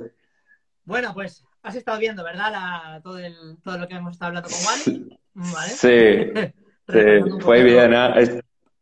[0.84, 2.52] Bueno, pues has estado viendo, ¿verdad?
[2.52, 4.60] La- todo, el- todo lo que hemos estado hablando con.
[5.34, 5.70] ¿Vale?
[5.70, 6.32] Sí,
[6.88, 8.14] un sí, fue bien, ¿eh?
[8.18, 8.30] Es,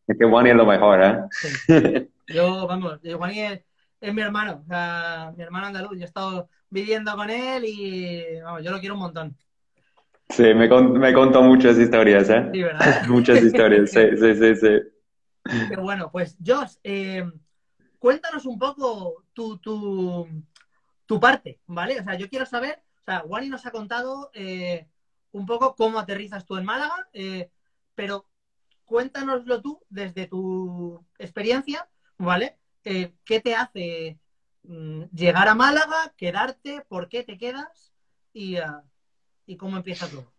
[0.08, 1.20] es que Wani es lo mejor, ¿eh?
[1.32, 2.12] Sí.
[2.28, 3.66] Yo, vamos, Wally es,
[4.02, 5.98] es mi hermano, o sea, mi hermano andaluz.
[5.98, 9.36] Yo he estado viviendo con él y, vamos, yo lo quiero un montón.
[10.30, 12.44] Sí, me, con- me contó muchas historias, ¿eh?
[12.52, 13.02] Sí, ¿verdad?
[13.10, 14.68] Muchas historias, sí, sí, sí, sí.
[15.68, 17.24] Pero bueno, pues Josh, eh,
[18.00, 20.28] cuéntanos un poco tu, tu,
[21.06, 22.00] tu parte, ¿vale?
[22.00, 24.88] O sea, yo quiero saber, o sea, Wally nos ha contado eh,
[25.32, 27.50] un poco cómo aterrizas tú en Málaga, eh,
[27.96, 28.26] pero
[28.86, 32.56] cuéntanoslo tú desde tu experiencia, ¿vale?
[32.84, 34.18] ¿Qué te hace
[34.64, 37.94] llegar a Málaga, quedarte, por qué te quedas
[38.34, 38.84] y, ah,
[39.46, 40.32] y cómo empieza todo?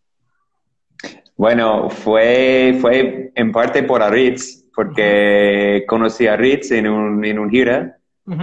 [1.37, 7.51] Bueno, fue, fue en parte por Aritz, porque conocí a Aritz en un, en un
[7.51, 7.97] gira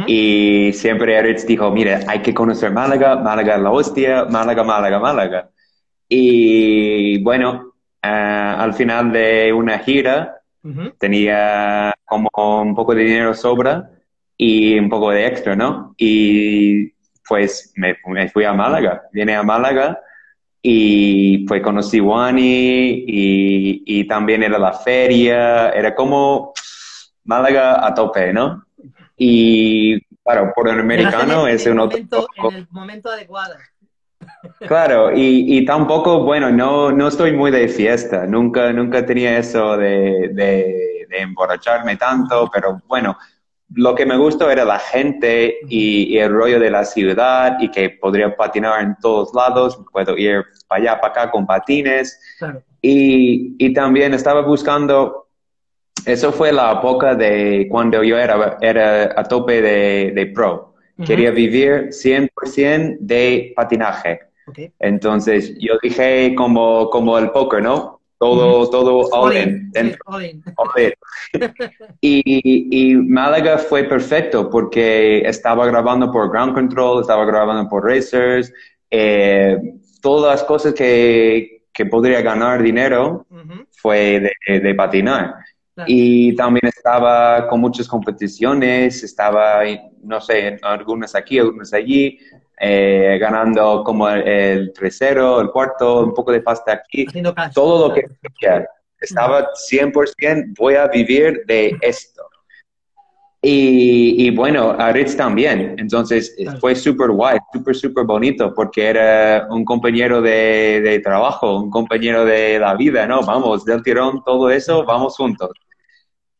[0.05, 4.99] y siempre Aritz dijo, mira, hay que conocer Málaga, Málaga es la hostia, Málaga, Málaga,
[4.99, 5.49] Málaga.
[6.09, 10.41] Y bueno, ah, al final de una gira
[10.97, 12.29] tenía como
[12.61, 13.89] un poco de dinero sobra
[14.37, 15.93] y un poco de extra, ¿no?
[15.97, 16.91] Y
[17.27, 19.99] pues me, me fui a Málaga, vine a Málaga
[20.61, 26.53] y pues conocí Wani y, y también era la feria, era como
[27.25, 28.63] Málaga a tope, ¿no?
[29.17, 32.27] Y claro, por un americano el- es el un otro momento-.
[32.37, 33.55] En el momento adecuado.
[34.67, 39.77] Claro, y, y tampoco, bueno, no, no estoy muy de fiesta, nunca, nunca tenía eso
[39.77, 43.17] de, de, de emborracharme tanto, pero bueno,
[43.73, 47.69] lo que me gustó era la gente y, y el rollo de la ciudad y
[47.69, 52.61] que podría patinar en todos lados, puedo ir para allá, para acá con patines Claro.
[52.81, 55.27] y, y también estaba buscando,
[56.05, 60.73] eso fue la época de cuando yo era, era a tope de, de pro,
[61.05, 64.21] quería vivir 100% de patinaje.
[64.79, 67.96] Entonces yo dije como, como el póker, ¿no?
[68.19, 70.43] Todo, todo all in, Sí, dentro, all in.
[70.57, 70.93] all in.
[72.01, 78.51] Y, y Málaga fue perfecto porque estaba grabando por Ground Control, estaba grabando por Racers,
[78.89, 79.57] eh,
[80.01, 83.25] todas las cosas que, que podría ganar dinero
[83.71, 85.35] fue de, de patinar.
[85.85, 89.61] Y también estaba con muchas competiciones, estaba,
[90.01, 92.17] no sé, algunas aquí, algunas allí,
[92.59, 97.05] eh, ganando como el, el, tercero, el cuarto, un poco de pasta aquí,
[97.53, 98.67] todo lo que quería.
[98.99, 102.23] Estaba 100%, voy a vivir de esto.
[103.39, 105.75] Y, y, bueno, a Ritz también.
[105.77, 111.69] Entonces fue súper guay, súper, súper bonito, porque era un compañero de, de, trabajo, un
[111.69, 113.21] compañero de la vida, ¿no?
[113.21, 115.51] Vamos, del tirón, todo eso, vamos juntos.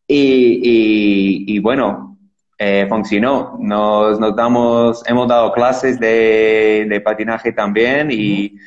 [0.08, 0.16] Y,
[0.64, 2.17] y, y bueno,
[2.58, 3.58] eh, funcionó.
[3.60, 8.58] Nos, nos damos, hemos dado clases de, de patinaje también y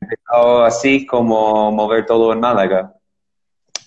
[0.00, 2.92] empezó así como mover todo en Málaga.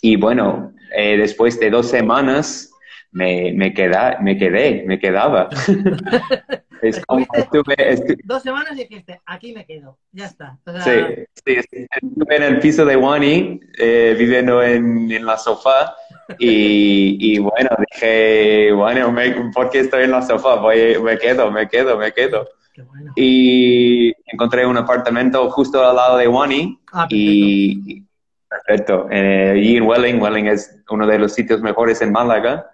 [0.01, 2.71] Y bueno, eh, después de dos semanas
[3.11, 5.49] me, me, queda, me quedé, me quedaba.
[6.81, 10.57] es como estuve, estuve, Dos semanas y dijiste, aquí me quedo, ya está.
[10.65, 10.83] O sea...
[10.83, 15.93] sí, sí, estuve en el piso de Wani, eh, viviendo en, en, la sofá,
[16.39, 20.55] y, y bueno, dije, bueno, me, ¿por qué estoy en la sofá?
[20.55, 22.47] Voy, me quedo, me quedo, me quedo.
[22.77, 23.13] Bueno.
[23.15, 28.03] Y encontré un apartamento justo al lado de Wani, ah, y
[28.49, 29.07] perfecto.
[29.09, 32.71] Eh, y en Welling, Welling es uno de los sitios mejores en Málaga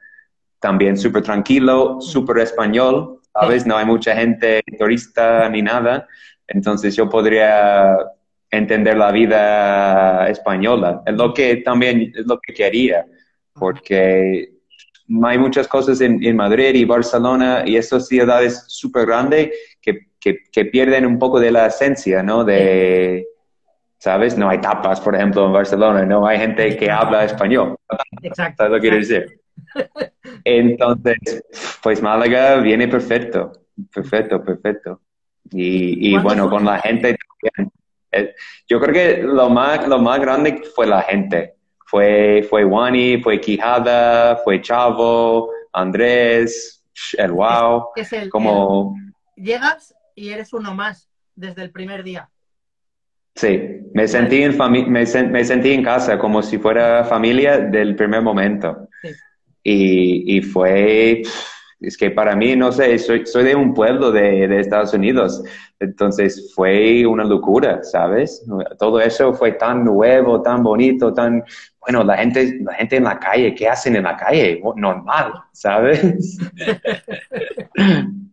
[0.59, 3.65] también súper tranquilo, súper español, ¿sabes?
[3.65, 6.07] No hay mucha gente turista ni nada,
[6.47, 7.95] entonces yo podría
[8.49, 13.05] entender la vida española, es lo que también es lo que quería,
[13.59, 14.49] porque
[15.23, 19.51] hay muchas cosas en, en Madrid y Barcelona y estas ciudades súper grandes
[19.81, 22.43] que, que, que, pierden un poco de la esencia, ¿no?
[22.43, 23.25] De,
[23.97, 24.37] ¿sabes?
[24.37, 27.75] No hay tapas, por ejemplo, en Barcelona, no hay gente que habla español.
[28.21, 28.63] Exacto.
[28.63, 29.41] ¿Sabes lo que quiero decir?
[30.43, 31.43] Entonces,
[31.81, 33.51] pues Málaga viene perfecto,
[33.93, 35.01] perfecto, perfecto.
[35.51, 37.15] Y, y bueno, con la gente
[38.11, 38.33] eh,
[38.67, 41.55] Yo creo que lo más, lo más grande fue la gente.
[41.89, 46.85] Fue, fue Wani, fue Quijada, fue Chavo, Andrés,
[47.17, 47.87] el Wow.
[47.95, 48.95] Es, el, como...
[49.35, 52.29] llegas y eres uno más desde el primer día.
[53.35, 53.61] Sí,
[53.93, 58.89] me sentí, en me, me, sentí en casa, como si fuera familia del primer momento.
[59.01, 59.09] Sí.
[59.63, 61.21] Y, y, fue,
[61.79, 65.43] es que para mí, no sé, soy, soy de un pueblo de, de, Estados Unidos,
[65.79, 68.43] entonces fue una locura, ¿sabes?
[68.79, 71.43] Todo eso fue tan nuevo, tan bonito, tan,
[71.87, 74.61] bueno, la gente, la gente en la calle, ¿qué hacen en la calle?
[74.75, 76.01] Normal, ¿sabes?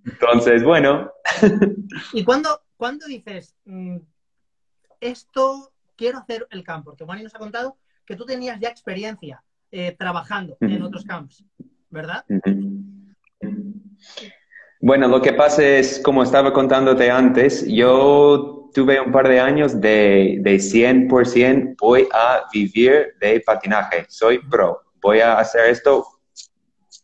[0.05, 1.13] entonces, bueno.
[2.13, 3.99] ¿Y cuándo, cuándo dices, mmm,
[5.01, 6.91] esto quiero hacer el campo?
[6.91, 9.41] Porque Juan nos ha contado que tú tenías ya experiencia
[9.71, 11.45] eh, trabajando en otros campos,
[11.91, 12.25] ¿verdad?
[14.81, 19.81] Bueno, lo que pasa es, como estaba contándote antes, yo tuve un par de años
[19.81, 26.05] de, de 100% voy a vivir de patinaje, soy pro, voy a hacer esto,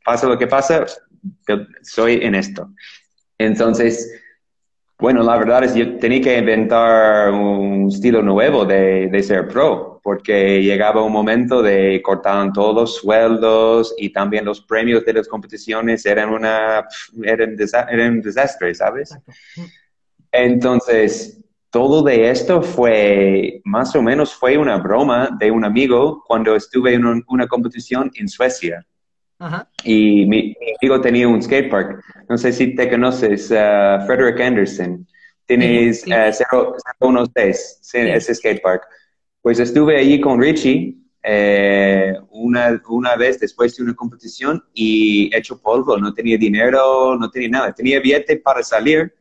[0.05, 0.85] pasa lo que pasa,
[1.83, 2.69] soy en esto.
[3.39, 4.21] Entonces,
[4.99, 9.49] bueno, la verdad es que yo tenía que inventar un estilo nuevo de, de ser
[9.49, 15.13] pro, porque llegaba un momento de cortaban todos los sueldos y también los premios de
[15.15, 16.87] las competiciones eran, una,
[17.23, 17.57] eran,
[17.91, 19.17] eran un desastre, ¿sabes?
[20.33, 21.41] Entonces,
[21.71, 26.95] todo de esto fue, más o menos fue una broma de un amigo cuando estuve
[26.95, 28.85] en un, una competición en Suecia.
[29.39, 29.69] Ajá.
[29.85, 32.03] Y mi, mi, amigo tenía un skatepark.
[32.29, 35.07] No sé si te conoces, uh, Frederick Anderson.
[35.47, 36.45] Tienes sí, sí.
[37.01, 38.83] Uh, 016, sí, ese skatepark.
[39.41, 45.61] Pues estuve allí con Richie eh, una, una vez después de una competición y hecho
[45.61, 45.97] polvo.
[45.99, 47.73] No tenía dinero, no tenía nada.
[47.73, 49.15] Tenía billete para salir,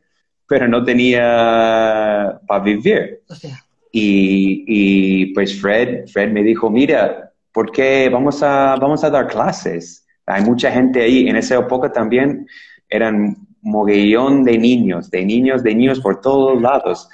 [0.50, 3.20] pero no tenía para vivir.
[3.28, 3.64] O sea.
[3.92, 9.28] Y, y pues Fred, Fred me dijo, mira, ¿por qué vamos a, vamos a dar
[9.28, 10.04] clases?
[10.26, 11.28] Hay mucha gente ahí.
[11.28, 12.48] En esa época también
[12.88, 17.08] eran mogollón de niños, de niños, de niños por todos lados.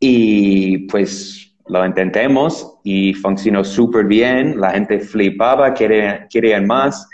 [0.00, 4.60] Y pues lo intentemos y funcionó súper bien.
[4.60, 7.08] La gente flipaba, querían, querían más.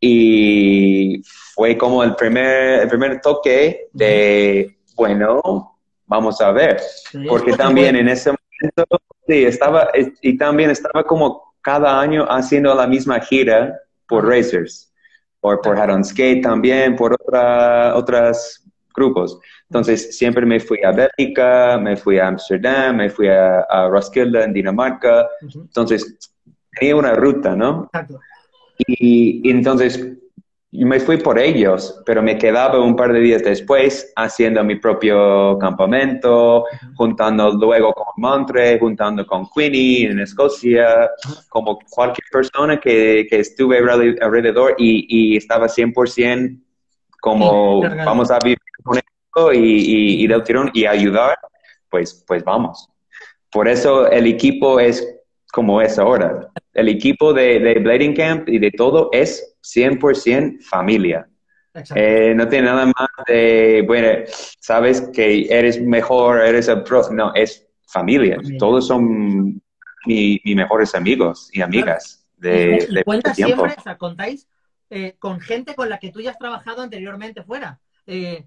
[0.00, 1.22] Y
[1.54, 6.78] fue como el primer, el primer toque de, bueno, vamos a ver.
[7.26, 9.88] Porque también en ese momento, sí, estaba,
[10.20, 14.92] y también estaba como cada año haciendo la misma gira por racers,
[15.40, 18.62] por, por Head on Skate también, por otra, otros
[18.94, 19.38] grupos.
[19.70, 24.44] Entonces, siempre me fui a Bélgica, me fui a Amsterdam, me fui a, a Roskilde
[24.44, 25.28] en Dinamarca.
[25.40, 26.30] Entonces,
[26.78, 27.84] tenía una ruta, ¿no?
[27.84, 28.20] Exacto.
[28.86, 30.18] Y, y, entonces,
[30.72, 34.76] y me fui por ellos, pero me quedaba un par de días después haciendo mi
[34.76, 36.64] propio campamento,
[36.94, 41.10] juntando luego con Montre, juntando con Queenie en Escocia,
[41.48, 46.60] como cualquier persona que, que estuve alrededor y, y estaba 100%
[47.20, 51.36] como vamos a vivir con esto y, y, y del tirón y ayudar,
[51.90, 52.88] pues, pues vamos.
[53.50, 55.06] Por eso el equipo es
[55.52, 56.48] como es ahora.
[56.72, 61.28] El equipo de, de Blading Camp y de todo es 100% familia.
[61.94, 64.24] Eh, no tiene nada más de, bueno,
[64.58, 67.02] sabes que eres mejor, eres el pro.
[67.12, 68.38] No, es familia.
[68.58, 69.62] Todos son
[70.06, 74.48] mis mejores amigos y amigas de, y, cuentas siempre, o sea, contáis
[74.88, 77.80] eh, con gente con la que tú ya has trabajado anteriormente fuera.
[78.06, 78.46] Eh,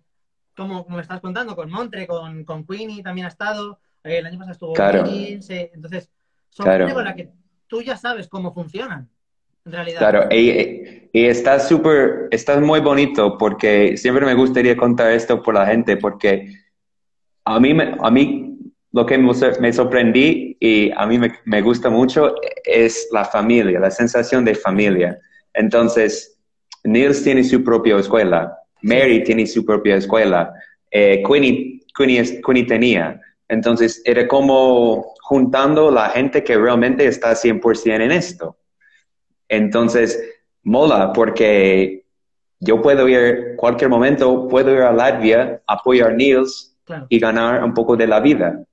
[0.56, 3.80] como, como me estás contando, con Montre, con, con Queenie también ha estado.
[4.04, 5.04] el año pasado estuvo claro.
[5.08, 6.12] entonces,
[6.50, 7.32] son gente con la que
[7.68, 9.10] tú ya sabes cómo funcionan.
[9.66, 15.66] Claro, y, está súper, está muy bonito porque siempre me gustaría contar esto por la
[15.66, 16.54] gente porque
[17.46, 18.58] a mí, a mí
[18.92, 22.36] lo que me sorprendí y a mí me, me, gusta mucho
[22.66, 25.18] es la familia, la sensación de familia.
[25.54, 26.38] Entonces,
[26.84, 30.54] Niels tiene su propia escuela, Mary tiene su propia escuela,
[30.92, 33.22] eh, Queenie, Queenie, Queenie tenía.
[33.48, 38.58] Entonces, era como juntando la gente que realmente está 100% en esto.
[39.48, 40.22] Entonces,
[40.64, 42.06] mola porque
[42.60, 46.78] yo puedo ir, cualquier momento, puedo ir a Latvia, apoyar a Niels
[47.10, 48.64] y ganar un poco de la vida.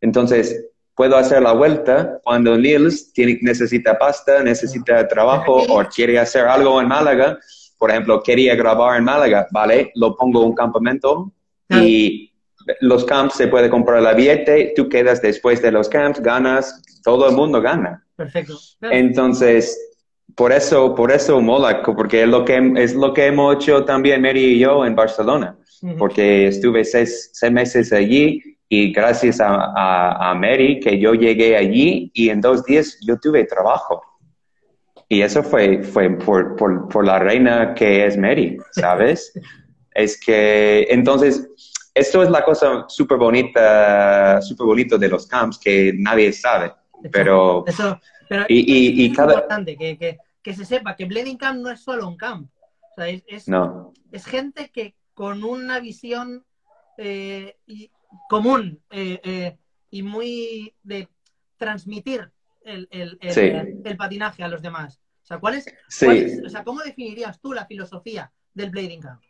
[0.00, 6.46] Entonces, puedo hacer la vuelta cuando Niels tiene, necesita pasta, necesita trabajo o quiere hacer
[6.46, 7.38] algo en Málaga.
[7.78, 9.92] Por ejemplo, quería grabar en Málaga, ¿vale?
[9.94, 11.32] Lo pongo en un campamento
[11.68, 12.32] y
[12.80, 17.28] los camps se puede comprar la billete, tú quedas después de los camps, ganas, todo
[17.28, 18.04] el mundo gana.
[18.16, 18.58] Perfecto.
[18.80, 19.78] Entonces,
[20.36, 24.20] por eso, por eso mola, porque es lo que, es lo que hemos hecho también
[24.20, 25.56] Mary y yo en Barcelona,
[25.98, 32.10] porque estuve seis, seis, meses allí y gracias a, a, Mary que yo llegué allí
[32.12, 34.02] y en dos días yo tuve trabajo.
[35.08, 39.32] Y eso fue, fue por, por, por la reina que es Mary, ¿sabes?
[39.94, 41.48] es que entonces
[41.94, 46.72] esto es la cosa súper bonita, súper bonito de los camps que nadie sabe.
[47.10, 51.58] Pero, Eso, pero y, y, es importante que, que, que, se sepa que Bleeding Camp
[51.58, 52.48] no es solo un camp.
[52.92, 53.92] O sea, es, es, no.
[54.12, 56.44] es gente que con una visión
[56.98, 57.90] eh, y,
[58.28, 59.58] común eh, eh,
[59.90, 61.08] y muy de
[61.56, 62.30] transmitir
[62.62, 63.40] el, el, el, sí.
[63.40, 65.00] el, patinaje a los demás.
[65.24, 66.06] O sea, ¿cuál es, sí.
[66.06, 69.22] cuál es, o sea, ¿cómo definirías tú la filosofía del Blading Camp?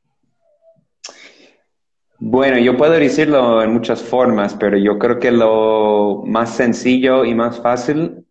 [2.18, 7.34] Bueno, yo puedo decirlo en muchas formas, pero yo creo que lo más sencillo y
[7.34, 8.26] más fácil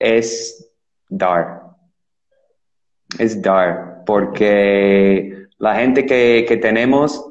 [0.00, 0.72] es
[1.08, 1.63] dar.
[3.18, 7.24] Es dar, porque la gente que, que tenemos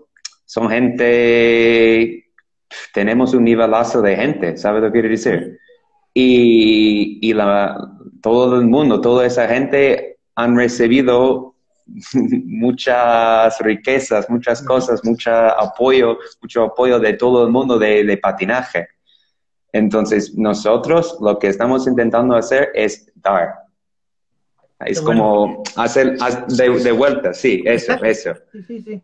[0.45, 2.31] son gente,
[2.93, 5.59] tenemos un nivelazo de gente, ¿sabes lo que quiero decir?
[6.13, 7.75] Y, y la,
[8.21, 11.55] todo el mundo, toda esa gente han recibido
[12.45, 18.87] muchas riquezas, muchas cosas, mucho apoyo, mucho apoyo de todo el mundo de, de, patinaje.
[19.71, 23.62] Entonces, nosotros lo que estamos intentando hacer es dar.
[24.79, 28.33] Es como hacer de, de, vuelta, sí, eso, eso.
[28.51, 29.01] Sí, sí, sí.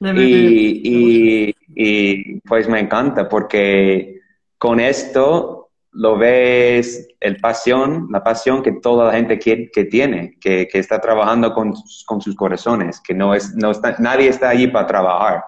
[0.00, 4.20] Y, y, y pues me encanta porque
[4.58, 10.36] con esto lo ves el pasión, la pasión que toda la gente que, que tiene,
[10.40, 11.72] que, que, está trabajando con,
[12.04, 15.44] con, sus corazones, que no es, no está, nadie está allí para trabajar,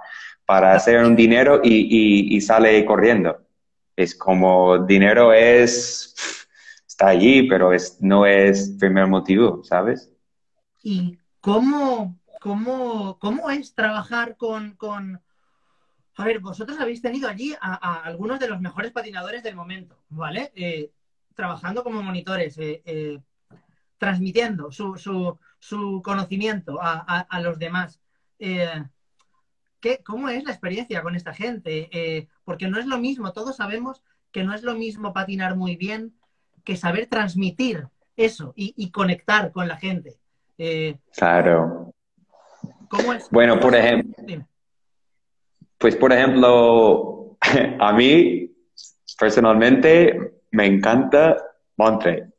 [0.46, 3.36] para hacer un dinero y, y, sale corriendo.
[3.96, 6.45] Es como dinero es,
[6.96, 10.10] está allí, pero es, no es primer motivo, ¿sabes?
[10.82, 15.20] ¿Y cómo, cómo, cómo es trabajar con, con
[16.16, 19.98] a ver, vosotros habéis tenido allí a, a, algunos de los mejores patinadores del momento,
[20.08, 20.52] ¿vale?
[20.54, 20.90] Eh,
[21.34, 23.20] trabajando como monitores, eh, eh,
[23.98, 28.00] transmitiendo su, su, su conocimiento a, a, los demás.
[28.38, 32.30] ¿qué, ¿Cómo es la experiencia con esta gente?
[32.42, 36.14] Porque no es lo mismo, todos sabemos que no es lo mismo patinar muy bien
[36.66, 37.86] que saber transmitir
[38.16, 40.16] eso y, y conectar con la gente.
[40.58, 41.94] Eh, claro.
[42.88, 43.30] ¿Cómo es?
[43.30, 44.24] Bueno, ¿Cómo por ejemplo.
[44.26, 44.46] Dime.
[45.78, 47.36] Pues, por ejemplo,
[47.80, 48.52] a mí
[49.18, 51.36] personalmente me encanta
[51.76, 52.30] Montre.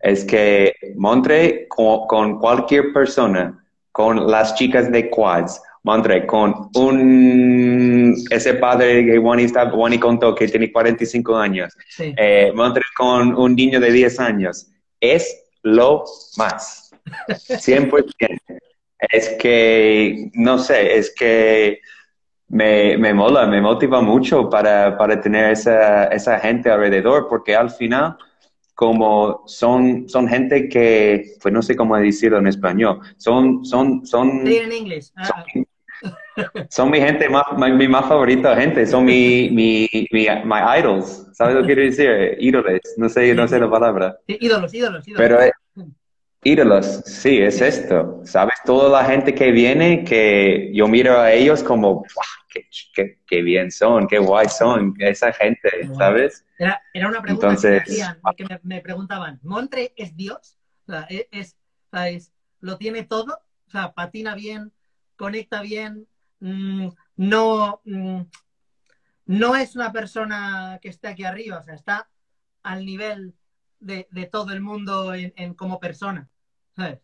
[0.00, 8.14] Es que Montre con, con, cualquier persona, con las chicas de quads, Montre con un
[8.30, 12.12] ese padre que Juan, está, Juan contó que tiene 45 años, Sí.
[12.16, 14.68] eh, Montre con un niño de 10 años,
[15.00, 16.04] es lo
[16.36, 16.90] más.
[17.28, 18.14] 100%.
[19.10, 21.80] es que, no sé, es que
[22.48, 27.70] me, me mola, me motiva mucho para, para tener esa, esa gente alrededor, porque al
[27.70, 28.16] final,
[28.74, 34.46] como son, son gente que, pues no sé cómo decirlo en español, son, son, son,
[34.46, 35.12] Sí, en inglés.
[35.16, 35.66] Ah, son,
[36.70, 41.54] son mi gente más, mi, más favorita gente, son mi, mi, mi, my idols, ¿sabes
[41.54, 42.36] lo que quiero decir?
[42.40, 44.18] Ídoles, no sé, no sé la palabra.
[44.26, 45.18] sí, ídolos, ídolos, ídolos.
[45.28, 45.52] Pero eh,
[46.42, 48.54] ídolos, sí, es esto, ¿sabes?
[48.64, 52.04] Toda la gente que viene, que yo miro a ellos como.
[52.52, 56.44] Qué, qué, qué bien son, qué guay son, esa gente, ¿sabes?
[56.58, 60.58] Era, era una pregunta Entonces- que me hacían, que me, me preguntaban, ¿Montre es Dios?
[60.88, 61.56] O sea, es, es-
[61.92, 63.38] sea, es- lo tiene todo,
[63.68, 64.72] o sea, patina bien,
[65.24, 66.08] conecta bien,
[66.40, 68.22] mm, no, mm,
[69.26, 72.08] no es una persona que esté aquí arriba, o sea, está
[72.62, 73.34] al nivel
[73.80, 76.26] de, de todo el mundo en, en como persona,
[76.74, 77.00] ¿sabes?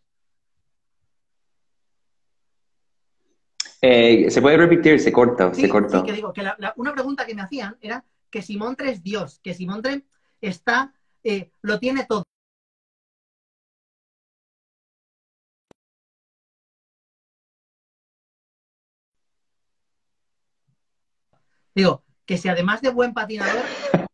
[3.82, 4.98] Eh, ¿Se puede repetir?
[4.98, 5.98] Se corta, Sí, se corta.
[5.98, 8.90] sí, que digo, que la- la- una pregunta que me hacían era que si Montre
[8.92, 10.04] es Dios, que si Montre
[10.40, 12.22] está, eh, lo tiene todo.
[21.76, 23.62] Digo, que si además de buen patinador,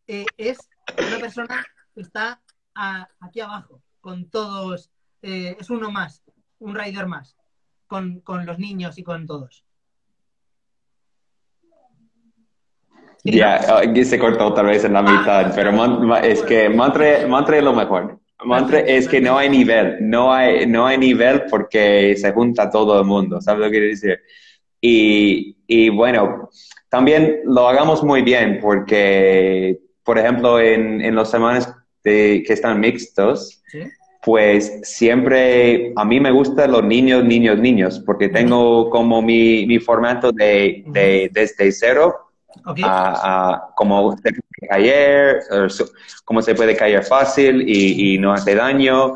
[0.09, 0.59] eh, es
[0.99, 2.43] una persona que está
[2.75, 4.91] a- aquí abajo, con todos,
[5.23, 6.25] eh, es uno más,
[6.59, 7.37] un rider más,
[7.87, 9.65] con, con los niños y con todos.
[13.23, 17.25] Ya, aquí se cortó otra vez en la mitad, pero Mon- Ma- es que Montre,
[17.29, 18.19] Montre es lo mejor.
[18.45, 22.99] Montre es que no hay nivel, no hay, no hay nivel porque se junta todo
[22.99, 24.19] el mundo, ¿sabes lo que quiero decir?
[24.81, 26.51] Y, y bueno,
[26.93, 31.75] también lo hagamos muy bien porque, por ejemplo, en, en los semanas
[32.05, 33.81] de- que están mixtos, Sí.
[34.23, 39.79] pues siempre a mí me gustan los niños, niños, niños, porque tengo como mi, mi
[39.79, 42.29] formato de, de desde cero
[42.67, 42.81] Ok.
[42.85, 45.41] a, a cómo se puede caer,
[46.27, 49.15] cómo se puede caer fácil y, y no hace daño.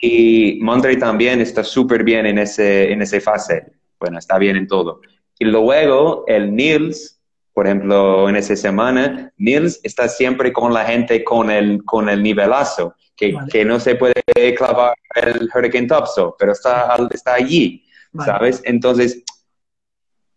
[0.00, 3.64] Y Monterey también está súper bien en ese, en esa fase.
[3.98, 5.00] Bueno, está bien en todo.
[5.38, 7.20] Y luego el Nils,
[7.52, 12.22] por ejemplo, en esa semana, Nils está siempre con la gente con el, con el
[12.22, 13.50] nivelazo, que, Vale.
[13.50, 14.14] que no se puede
[14.56, 17.84] clavar el Hurricane Topso, pero está, está allí.
[18.12, 18.30] Vale.
[18.30, 18.62] ¿sabes?
[18.64, 19.24] Entonces,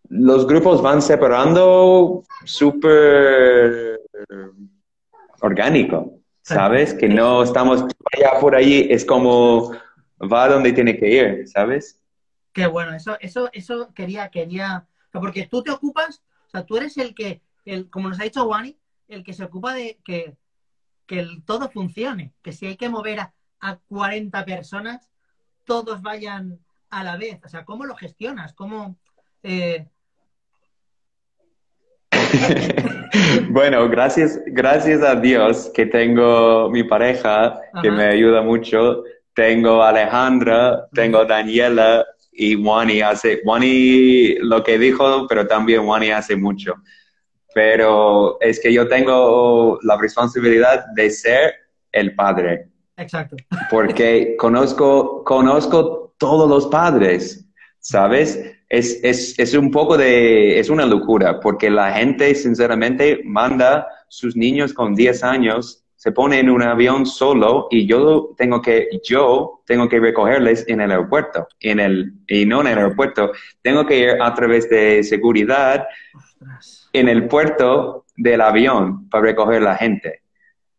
[0.09, 3.99] los grupos van separando súper
[5.41, 6.93] orgánico, ¿sabes?
[6.93, 7.83] Que no estamos
[8.13, 9.71] allá por allí, es como
[10.31, 11.96] va donde tiene que ir, ¿sabes?
[12.57, 16.65] Qué bueno, eso, eso, eso quería, quería, o sea, porque tú te ocupas, o sea,
[16.65, 18.75] tú eres el que, el, como nos ha dicho Wani,
[19.07, 20.35] el que se ocupa de que,
[21.05, 25.07] que el, todo funcione, que si hay que mover a, a 40 personas,
[25.65, 26.57] todos vayan
[26.89, 28.53] a la vez, o sea, ¿cómo lo gestionas?
[28.53, 28.97] ¿Cómo,
[29.43, 29.87] eh,
[33.51, 39.03] bueno, gracias, gracias a Dios que tengo mi pareja que me ayuda mucho.
[39.35, 42.03] Tengo a Alejandra, tengo a Daniela
[42.39, 46.75] y Wani hace, Wani lo que dijo, pero también Wani hace mucho.
[47.53, 51.53] Pero es que yo tengo la responsabilidad de ser
[51.91, 53.35] el padre, exacto,
[53.71, 58.39] porque conozco, conozco todos los padres, ¿sabes?
[58.69, 64.35] Es, es, es un poco de, es una locura, porque la gente sinceramente manda sus
[64.35, 69.61] niños con 10 años, se pone en un avión solo y yo tengo que, yo
[69.65, 73.31] tengo que recogerles en el aeropuerto, en el, y no en el aeropuerto,
[73.63, 79.61] tengo que ir a través de seguridad ostras, en el puerto del avión para recoger
[79.63, 80.21] la gente.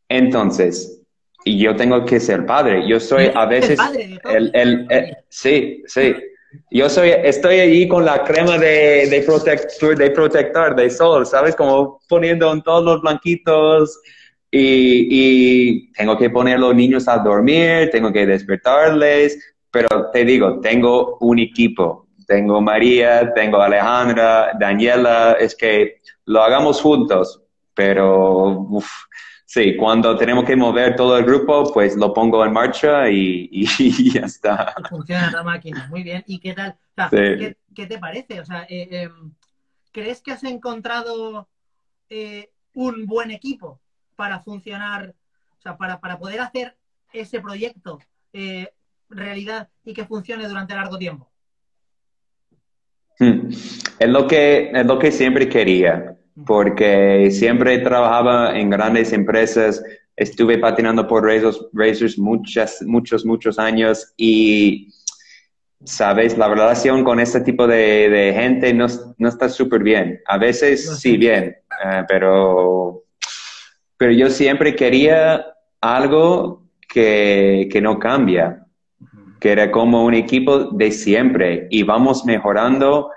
[0.08, 1.02] Entonces,
[1.44, 2.86] y yo tengo que ser padre.
[2.88, 3.78] Yo soy a veces
[4.24, 6.14] el, el- el- sí, sí.
[6.70, 11.54] Yo soy, estoy allí con la crema de, de protector, de protector, de sol, ¿sabes?
[11.54, 14.00] Como poniendo en todos los blanquitos
[14.50, 20.60] y, y tengo que poner los niños a dormir, tengo que despertarles, pero te digo,
[20.60, 22.06] tengo un equipo.
[22.26, 27.42] Tengo María, tengo Alejandra, Daniela, es que lo hagamos juntos,
[27.72, 28.86] pero uf,
[29.46, 34.12] sí, cuando tenemos que mover todo el grupo, pues lo pongo en marcha y, y
[34.12, 34.74] ya está.
[34.90, 36.72] funciona la máquina, muy bien, ¿y qué tal?
[36.72, 37.16] O sea, Sí.
[37.16, 38.40] ¿qué, qué te parece?
[38.40, 39.32] O sea, eh, em,
[39.90, 41.48] ¿crees que has encontrado
[42.10, 43.80] eh, un buen equipo
[44.18, 45.14] para funcionar,
[45.56, 46.74] o sea, para, para poder hacer
[47.12, 48.00] ese proyecto
[48.32, 48.68] eh,
[49.08, 51.30] realidad y que funcione durante largo tiempo?
[53.20, 53.48] Hmm.
[53.96, 59.80] Es lo que, es lo que siempre quería, porque siempre trabajaba en grandes empresas,
[60.16, 64.92] estuve patinando por Razors, Razors muchas, muchos, muchos años y
[65.84, 66.36] ¿sabes?
[66.36, 70.20] La relación con este tipo de, de gente no, no está súper bien.
[70.26, 73.04] A veces sí, bien, eh, pero,
[73.98, 75.44] pero yo siempre quería
[75.80, 78.64] algo que, que no cambia,
[79.40, 83.10] que era como un equipo de siempre y vamos mejorando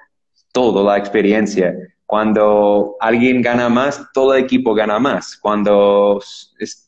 [0.51, 1.73] toda la experiencia.
[2.05, 5.37] Cuando alguien gana más, todo el equipo gana más.
[5.37, 6.19] Cuando,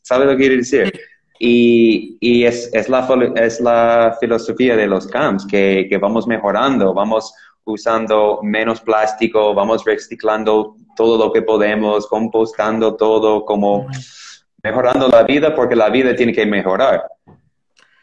[0.02, 0.92] ¿sabes lo que quiere decir?
[1.38, 6.92] Y, y es, es, la, es la filosofía de los camps, que, que vamos mejorando,
[6.92, 7.32] vamos
[7.64, 13.86] usando menos plástico, vamos reciclando todo lo que podemos, compostando todo, como
[14.62, 17.04] mejorando la vida porque la vida tiene que mejorar.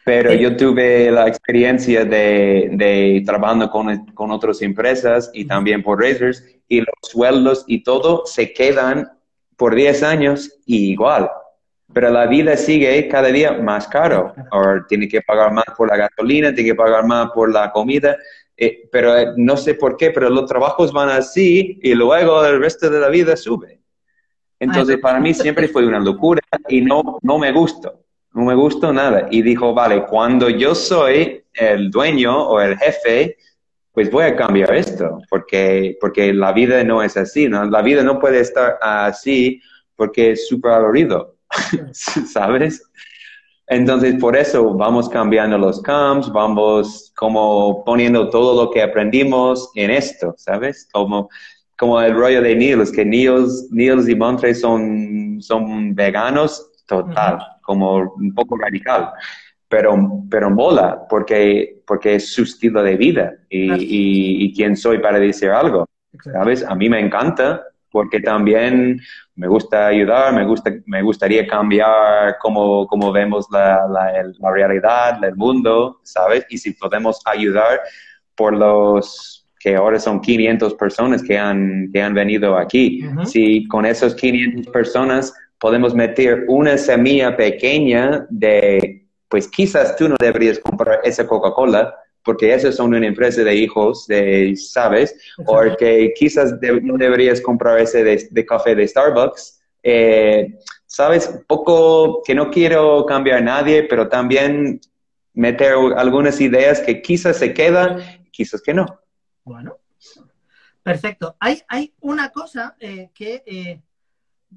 [0.04, 6.00] Pero yo tuve la experiencia de, de trabajando con, con otras empresas y también por
[6.00, 9.12] Razors y los sueldos y todo se quedan
[9.56, 11.30] por 10 años igual
[11.92, 14.34] pero la vida sigue cada día más caro.
[14.50, 18.16] O tiene que pagar más por la gasolina, tiene que pagar más por la comida.
[18.56, 22.60] Eh, pero eh, no sé por qué, pero los trabajos van así y luego el
[22.60, 23.80] resto de la vida sube.
[24.58, 28.04] Entonces, para mí siempre fue una locura y no, no me gustó.
[28.32, 29.26] No me gustó nada.
[29.30, 33.36] Y dijo, vale, cuando yo soy el dueño o el jefe,
[33.90, 37.64] pues voy a cambiar esto, porque, porque la vida no es así, ¿no?
[37.64, 39.60] La vida no puede estar así
[39.96, 41.36] porque es súper aburrido.
[41.92, 42.82] ¿sabes?
[43.72, 49.90] Entonces, por eso vamos cambiando los camps, vamos como poniendo todo lo que aprendimos en
[49.90, 50.86] esto, ¿sabes?
[50.92, 51.30] Como,
[51.78, 58.12] como el rollo de Niels, que Niels, Niels y Montre son, son veganos total, como
[58.14, 59.10] un poco radical.
[59.68, 59.96] Pero,
[60.30, 65.18] pero mola, porque, porque es su estilo de vida y, y, y quién soy para
[65.18, 65.88] decir algo,
[66.22, 66.62] ¿sabes?
[66.62, 67.62] A mí me encanta
[67.92, 69.00] porque también
[69.36, 75.36] me gusta ayudar, me, gusta, me gustaría cambiar cómo, cómo vemos la, la, realidad, el
[75.36, 76.46] mundo, ¿sabes?
[76.48, 77.80] Y si podemos ayudar
[78.34, 83.86] por los que ahora son 500 personas que han, que han venido aquí, si con
[83.86, 91.00] esas 500 personas podemos meter una semilla pequeña de, pues quizás tú no deberías comprar
[91.04, 91.94] esa Coca-Cola,
[92.24, 95.14] porque esas son una empresa de hijos, de, ¿sabes?
[95.38, 99.60] O que quizás no deberías comprar ese de, café de Starbucks.
[99.82, 101.40] Eh, ¿Sabes?
[101.46, 104.80] Poco que no quiero cambiar a nadie, pero también
[105.32, 108.00] meter algunas ideas que quizás se quedan,
[108.30, 108.86] quizás que no.
[109.42, 109.78] Bueno,
[110.82, 111.36] perfecto.
[111.40, 113.80] Hay, hay una cosa eh, que eh,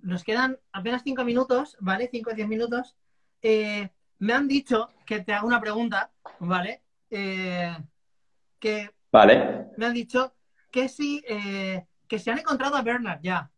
[0.03, 2.09] nos quedan apenas cinco minutos, ¿vale?
[2.11, 2.95] Cinco o diez minutos.
[3.41, 6.82] me han dicho que te haga una pregunta, ¿vale?
[7.10, 7.76] Eh,
[8.60, 9.68] que vale.
[9.78, 10.34] me han dicho
[10.72, 13.49] que si, eh, que se han encontrado a Bernard ya.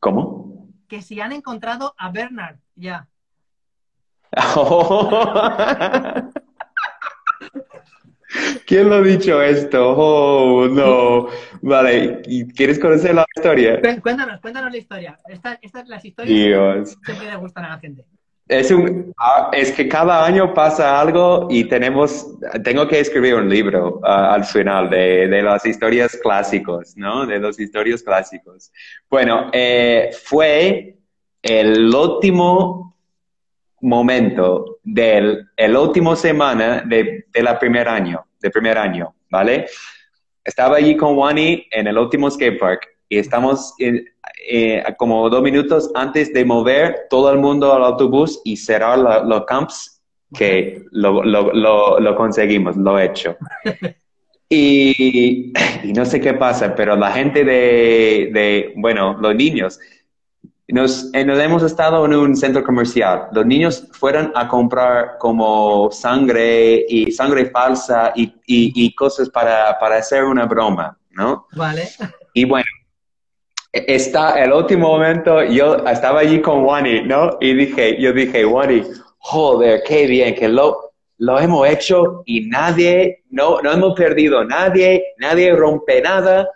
[0.00, 0.68] ¿Cómo?
[0.88, 3.08] Que si han encontrado a Bernard ya.
[8.66, 9.94] ¿Quién lo ha dicho esto?
[9.96, 11.28] Oh, no.
[11.60, 12.22] Vale,
[12.56, 13.80] ¿quieres conocer la historia?
[14.00, 15.18] Cuéntanos, cuéntanos la historia.
[15.28, 18.04] Estas esta, las historias siempre le gustan a la gente.
[18.52, 19.14] Es, un,
[19.52, 22.26] es que cada año pasa algo y tenemos,
[22.62, 27.24] tengo que escribir un libro al final de, de, las historias clásicos, ¿no?
[27.24, 28.70] De los historias clásicos.
[29.08, 30.98] Bueno, eh, fue
[31.40, 32.94] el último
[33.80, 39.66] momento del el último semana de, de la primer año, de primer año, ¿vale?
[40.44, 46.32] Estaba allí con Wani en el último skatepark y estamos eh, como dos minutos antes
[46.32, 50.00] de mover todo el mundo al autobús y cerrar los camps,
[50.32, 51.52] que lo, lo,
[52.00, 53.36] lo, conseguimos, lo he hecho.
[54.54, 55.50] Y,
[55.82, 59.80] y, no sé qué pasa, pero la gente de, de bueno, los niños,
[60.68, 63.28] nos, eh, nos, hemos estado en un centro comercial.
[63.32, 69.78] Los niños fueron a comprar como sangre y sangre falsa y, y, y cosas para,
[69.78, 71.46] para hacer una broma, ¿no?
[71.56, 71.88] Vale.
[72.34, 72.68] Y bueno,
[73.72, 77.38] está el último momento, yo estaba allí con Wani, ¿no?
[77.40, 78.82] Y dije, yo dije, Wani,
[79.18, 85.14] joder, qué bien que lo, lo hemos hecho y nadie, no, no hemos perdido nadie,
[85.18, 86.48] nadie rompe nada.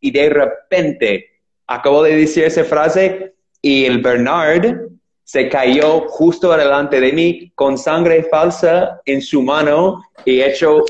[0.00, 1.26] Y de repente
[1.66, 4.88] acabo de decir esa frase y el Bernard
[5.24, 10.82] se cayó justo delante de mí con sangre falsa en su mano y hecho...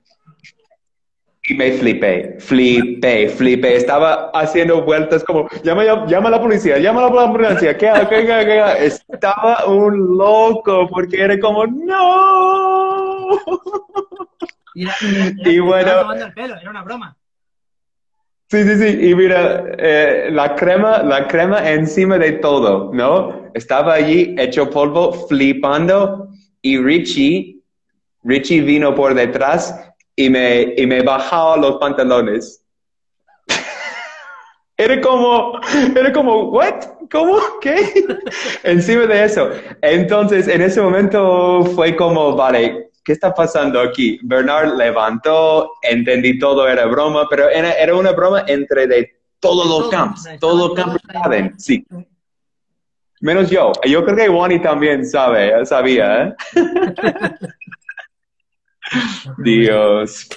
[1.50, 3.76] Y me flipé, flipé, flipé.
[3.78, 8.18] Estaba haciendo vueltas como, llama, llama a la policía, llama a la ambulancia, ¿qué, qué,
[8.18, 8.86] qué, qué?
[8.86, 13.30] Estaba un loco porque era como, no.
[14.76, 16.14] Y, bueno.
[16.14, 17.18] El pelo, era una broma.
[18.47, 19.10] Sí, sí, sí.
[19.10, 23.50] Y mira, eh, la crema, la crema encima de todo, ¿no?
[23.56, 26.30] Estaba allí hecho polvo, flipando,
[26.62, 27.62] y Richie,
[28.24, 29.89] Richie vino por detrás
[30.20, 32.61] y me, y me bajaba los pantalones.
[34.78, 35.59] Era como,
[35.95, 36.76] era como, ¿what?
[37.11, 37.38] ¿Cómo?
[37.61, 38.05] ¿Qué?
[38.63, 39.49] Encima de eso.
[39.82, 44.20] Entonces, en ese momento fue como, vale, ¿qué está pasando aquí?
[44.24, 49.11] Bernard levantó, entendí todo, era broma, pero era, era una broma entre de
[49.41, 51.86] todos los campos, todos los campos saben, sí.
[53.22, 53.74] Menos yo.
[53.86, 56.36] Yo creo que Wani también sabe, sabía, ¿eh?
[59.38, 60.28] Dios.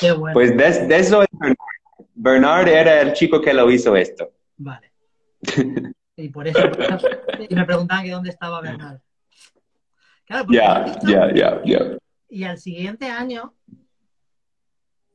[0.00, 0.34] Qué bueno.
[0.34, 1.56] Pues de, de eso es Bernard.
[2.14, 4.32] Bernard era el chico que lo hizo esto.
[4.56, 4.92] Vale.
[6.16, 6.58] Y por eso,
[7.48, 8.98] y me preguntaban que dónde estaba Bernard.
[10.26, 11.98] Claro, porque Ya, ya, ya, ya.
[12.28, 13.54] Y al siguiente año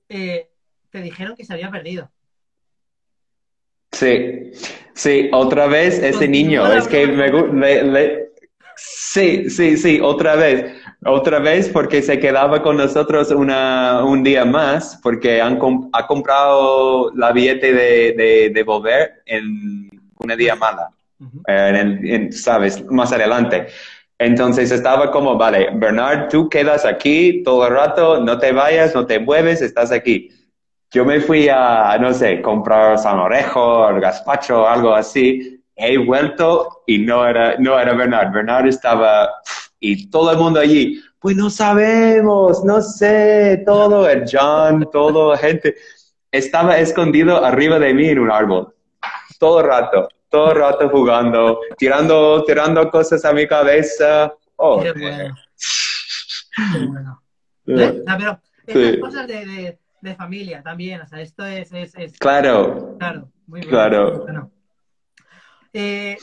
[0.10, 0.50] eh,
[0.90, 2.10] te dijeron que se había perdido.
[3.92, 4.52] Sí,
[4.96, 8.34] sí, otra vez ese niño, es que me le- le-
[8.76, 14.46] Sí, sí, sí, otra vez, otra vez porque se quedaba con nosotros una, un día
[14.46, 19.90] más porque han com- ha comprado la billete de, de, de volver en
[20.20, 20.90] una día mala,
[21.20, 21.42] Ujú.
[21.48, 23.68] eh, en el- en, sabes, más adelante.
[24.20, 29.06] Entonces estaba como, vale, Bernard, tú quedas aquí todo el rato, no te vayas, no
[29.06, 30.30] te mueves, estás aquí.
[30.92, 35.60] Yo me fui a, no sé, comprar sanorejo, gazpacho, algo así.
[35.76, 38.32] He vuelto y no era, no era Bernard.
[38.32, 39.28] Bernard estaba,
[39.86, 45.76] y todo el mundo allí, pues no sabemos, no sé, todo, el John, todo, gente.
[46.32, 48.74] Estaba escondido arriba de mí en un árbol.
[49.40, 54.34] Todo el rato, todo el rato jugando, tirando, tirando cosas a mi cabeza.
[54.56, 55.36] Oh, Qué bueno.
[56.74, 57.22] Qué bueno.
[57.66, 57.92] ¿Ves?
[58.00, 59.00] O sea, pero estas Sí.
[59.02, 63.60] cosas de, de- de familia también, o sea, esto es, es, es- Claro, claro, muy
[63.62, 63.70] bueno.
[63.70, 64.20] Claro.
[64.24, 64.52] bueno.
[65.74, 66.18] Eh,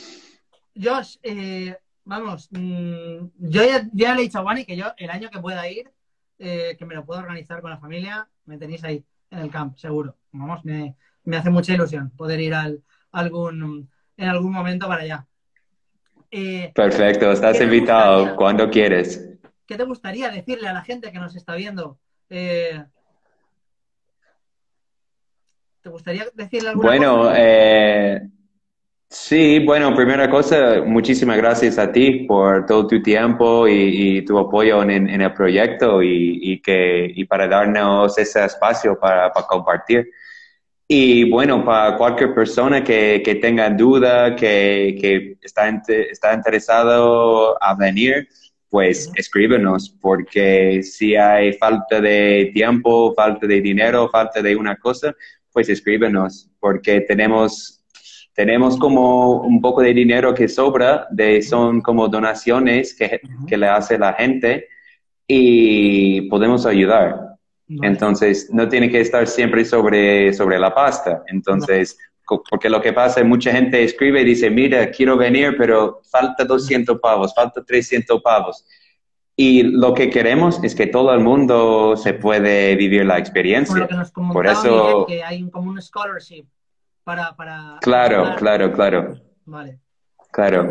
[0.75, 1.75] Josh, eh,
[2.05, 5.39] vamos, mm, yo ya, ya le he dicho a Wani que yo el año que
[5.39, 5.91] pueda ir,
[6.39, 9.77] eh, que me lo puedo organizar con la familia, me tenéis ahí en el camp,
[9.77, 10.17] seguro.
[10.31, 15.27] Vamos, me, me hace mucha ilusión poder ir al, algún, en algún momento para allá.
[16.31, 18.35] Eh, perfecto, estás ¿Qué te invitado gustaría?
[18.37, 19.27] cuando quieres.
[19.65, 21.99] ¿Qué te gustaría decirle a la gente que nos está viendo?
[22.29, 22.83] Eh,
[25.81, 27.35] ¿Te gustaría decirle alguna Bueno, cosa?
[27.37, 28.21] eh,
[29.11, 34.37] sí, bueno, primera cosa, muchísimas gracias a ti por todo tu tiempo y, y tu
[34.39, 39.45] apoyo en, en el proyecto y, y que, y para darnos ese espacio para, para
[39.47, 40.09] compartir.
[40.87, 47.75] Y bueno, para cualquier persona que, que tenga duda, que, que está, está interesado a
[47.75, 48.27] venir,
[48.69, 55.15] pues escríbenos, porque si hay falta de tiempo, falta de dinero, falta de una cosa,
[55.51, 57.80] pues escríbenos, porque tenemos,
[58.33, 63.67] tenemos como un poco de dinero que sobra, de, son como donaciones que, que le
[63.67, 64.67] hace la gente
[65.27, 67.31] y podemos ayudar.
[67.81, 71.23] Entonces, no tiene que estar siempre sobre, sobre la pasta.
[71.27, 71.97] Entonces,
[72.49, 76.43] porque lo que pasa es mucha gente escribe y dice, mira, quiero venir, pero falta
[76.43, 78.65] 200 pavos, falta 300 pavos.
[79.35, 83.75] Y lo que queremos es que todo el mundo se puede vivir la Por experiencia.
[83.77, 86.45] lo que nos Por eso- Miguel, que hay como un scholarship
[87.03, 87.35] para...
[87.35, 89.15] para Claro, para- claro, claro.
[89.45, 89.79] Vale.
[90.31, 90.69] Claro.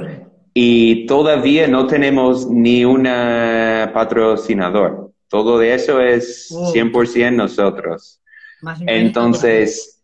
[0.55, 3.05] Y todavía no tenemos ni un
[3.93, 5.13] patrocinador.
[5.29, 6.73] Todo de eso es Oh.
[6.73, 8.21] 100% nosotros.
[8.87, 10.03] Entonces,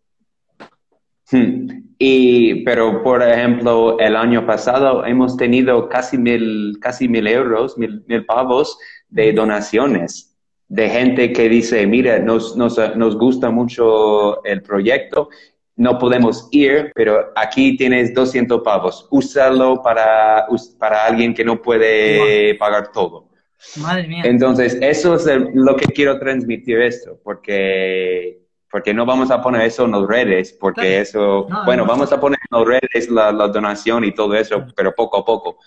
[1.33, 1.69] hmm,
[1.99, 8.05] y, pero por ejemplo, el año pasado hemos tenido casi mil, casi mil euros, mil,
[8.07, 10.33] mil pavos de donaciones
[10.69, 15.29] de gente que dice, mira, nos, nos, nos gusta mucho el proyecto,
[15.77, 20.47] no podemos ir, pero aquí tienes 200 pavos, úsalo para,
[20.79, 23.29] para alguien que no puede pagar todo.
[23.77, 24.23] Madre mía.
[24.25, 29.63] Entonces, eso es el- lo que quiero transmitir esto, porque, porque no vamos a poner
[29.63, 31.03] eso en las redes, porque Claro.
[31.03, 31.89] eso, No, bueno, no.
[31.91, 35.25] vamos a poner en las redes la, la donación y todo eso, pero poco a
[35.25, 35.59] poco.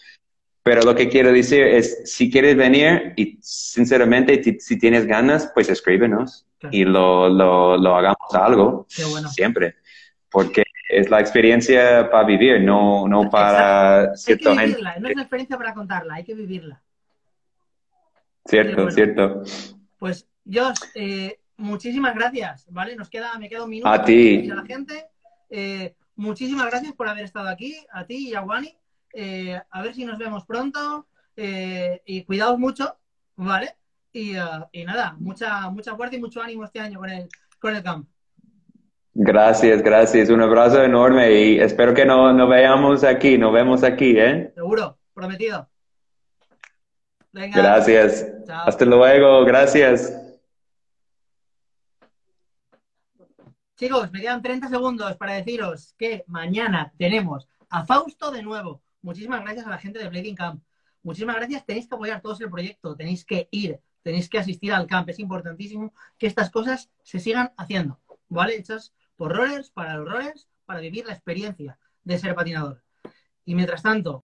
[0.63, 5.69] Pero lo que quiero decir es, si quieres venir y sinceramente, si tienes ganas, pues
[5.69, 6.75] escríbenos Claro.
[6.75, 9.29] y lo, lo, lo hagamos algo, Qué bueno.
[9.29, 9.75] siempre,
[10.31, 14.65] porque es la experiencia para vivir, no, no para Hay que cierta gente.
[14.67, 16.81] vivirla, no es una experiencia para contarla, hay que vivirla.
[18.45, 18.91] Cierto, bueno.
[18.91, 19.43] cierto.
[19.97, 22.95] Pues, Josh, eh, muchísimas gracias, ¿vale?
[22.95, 23.89] Nos queda, me queda un minuto.
[23.89, 24.49] A ti.
[24.49, 25.07] a la gente.
[25.49, 28.75] Eh, muchísimas gracias por haber estado aquí, a ti y a Wani.
[29.13, 31.05] Eh, a ver si nos vemos pronto.
[31.41, 32.97] eh, y cuidaos mucho,
[33.37, 33.75] ¿vale?
[34.11, 34.41] Y, eh,
[34.73, 38.09] y nada, mucha, mucha fuerza y mucho ánimo este año con el, con el camp.
[39.21, 40.29] Gracias, gracias.
[40.29, 44.49] Un abrazo enorme y espero que nos no veamos aquí, nos vemos aquí, ¿eh?
[44.55, 45.69] Seguro, prometido.
[47.33, 47.57] Venga.
[47.57, 48.25] Gracias.
[48.47, 48.65] Chao.
[48.65, 50.17] Hasta luego, gracias.
[53.75, 58.81] Chicos, me quedan 30 segundos para deciros que mañana tenemos a Fausto de nuevo.
[59.01, 60.63] Muchísimas gracias a la gente de Blading Camp.
[61.03, 61.65] Muchísimas gracias.
[61.65, 62.95] Tenéis que apoyar todos el proyecto.
[62.95, 63.81] Tenéis que ir.
[64.01, 65.09] Tenéis que asistir al camp.
[65.09, 67.99] Es importantísimo que estas cosas se sigan haciendo.
[68.29, 68.55] ¿Vale?
[68.55, 72.81] Hechas por rollers, para los rollers, para vivir la experiencia de ser patinador.
[73.43, 74.17] Y mientras tanto,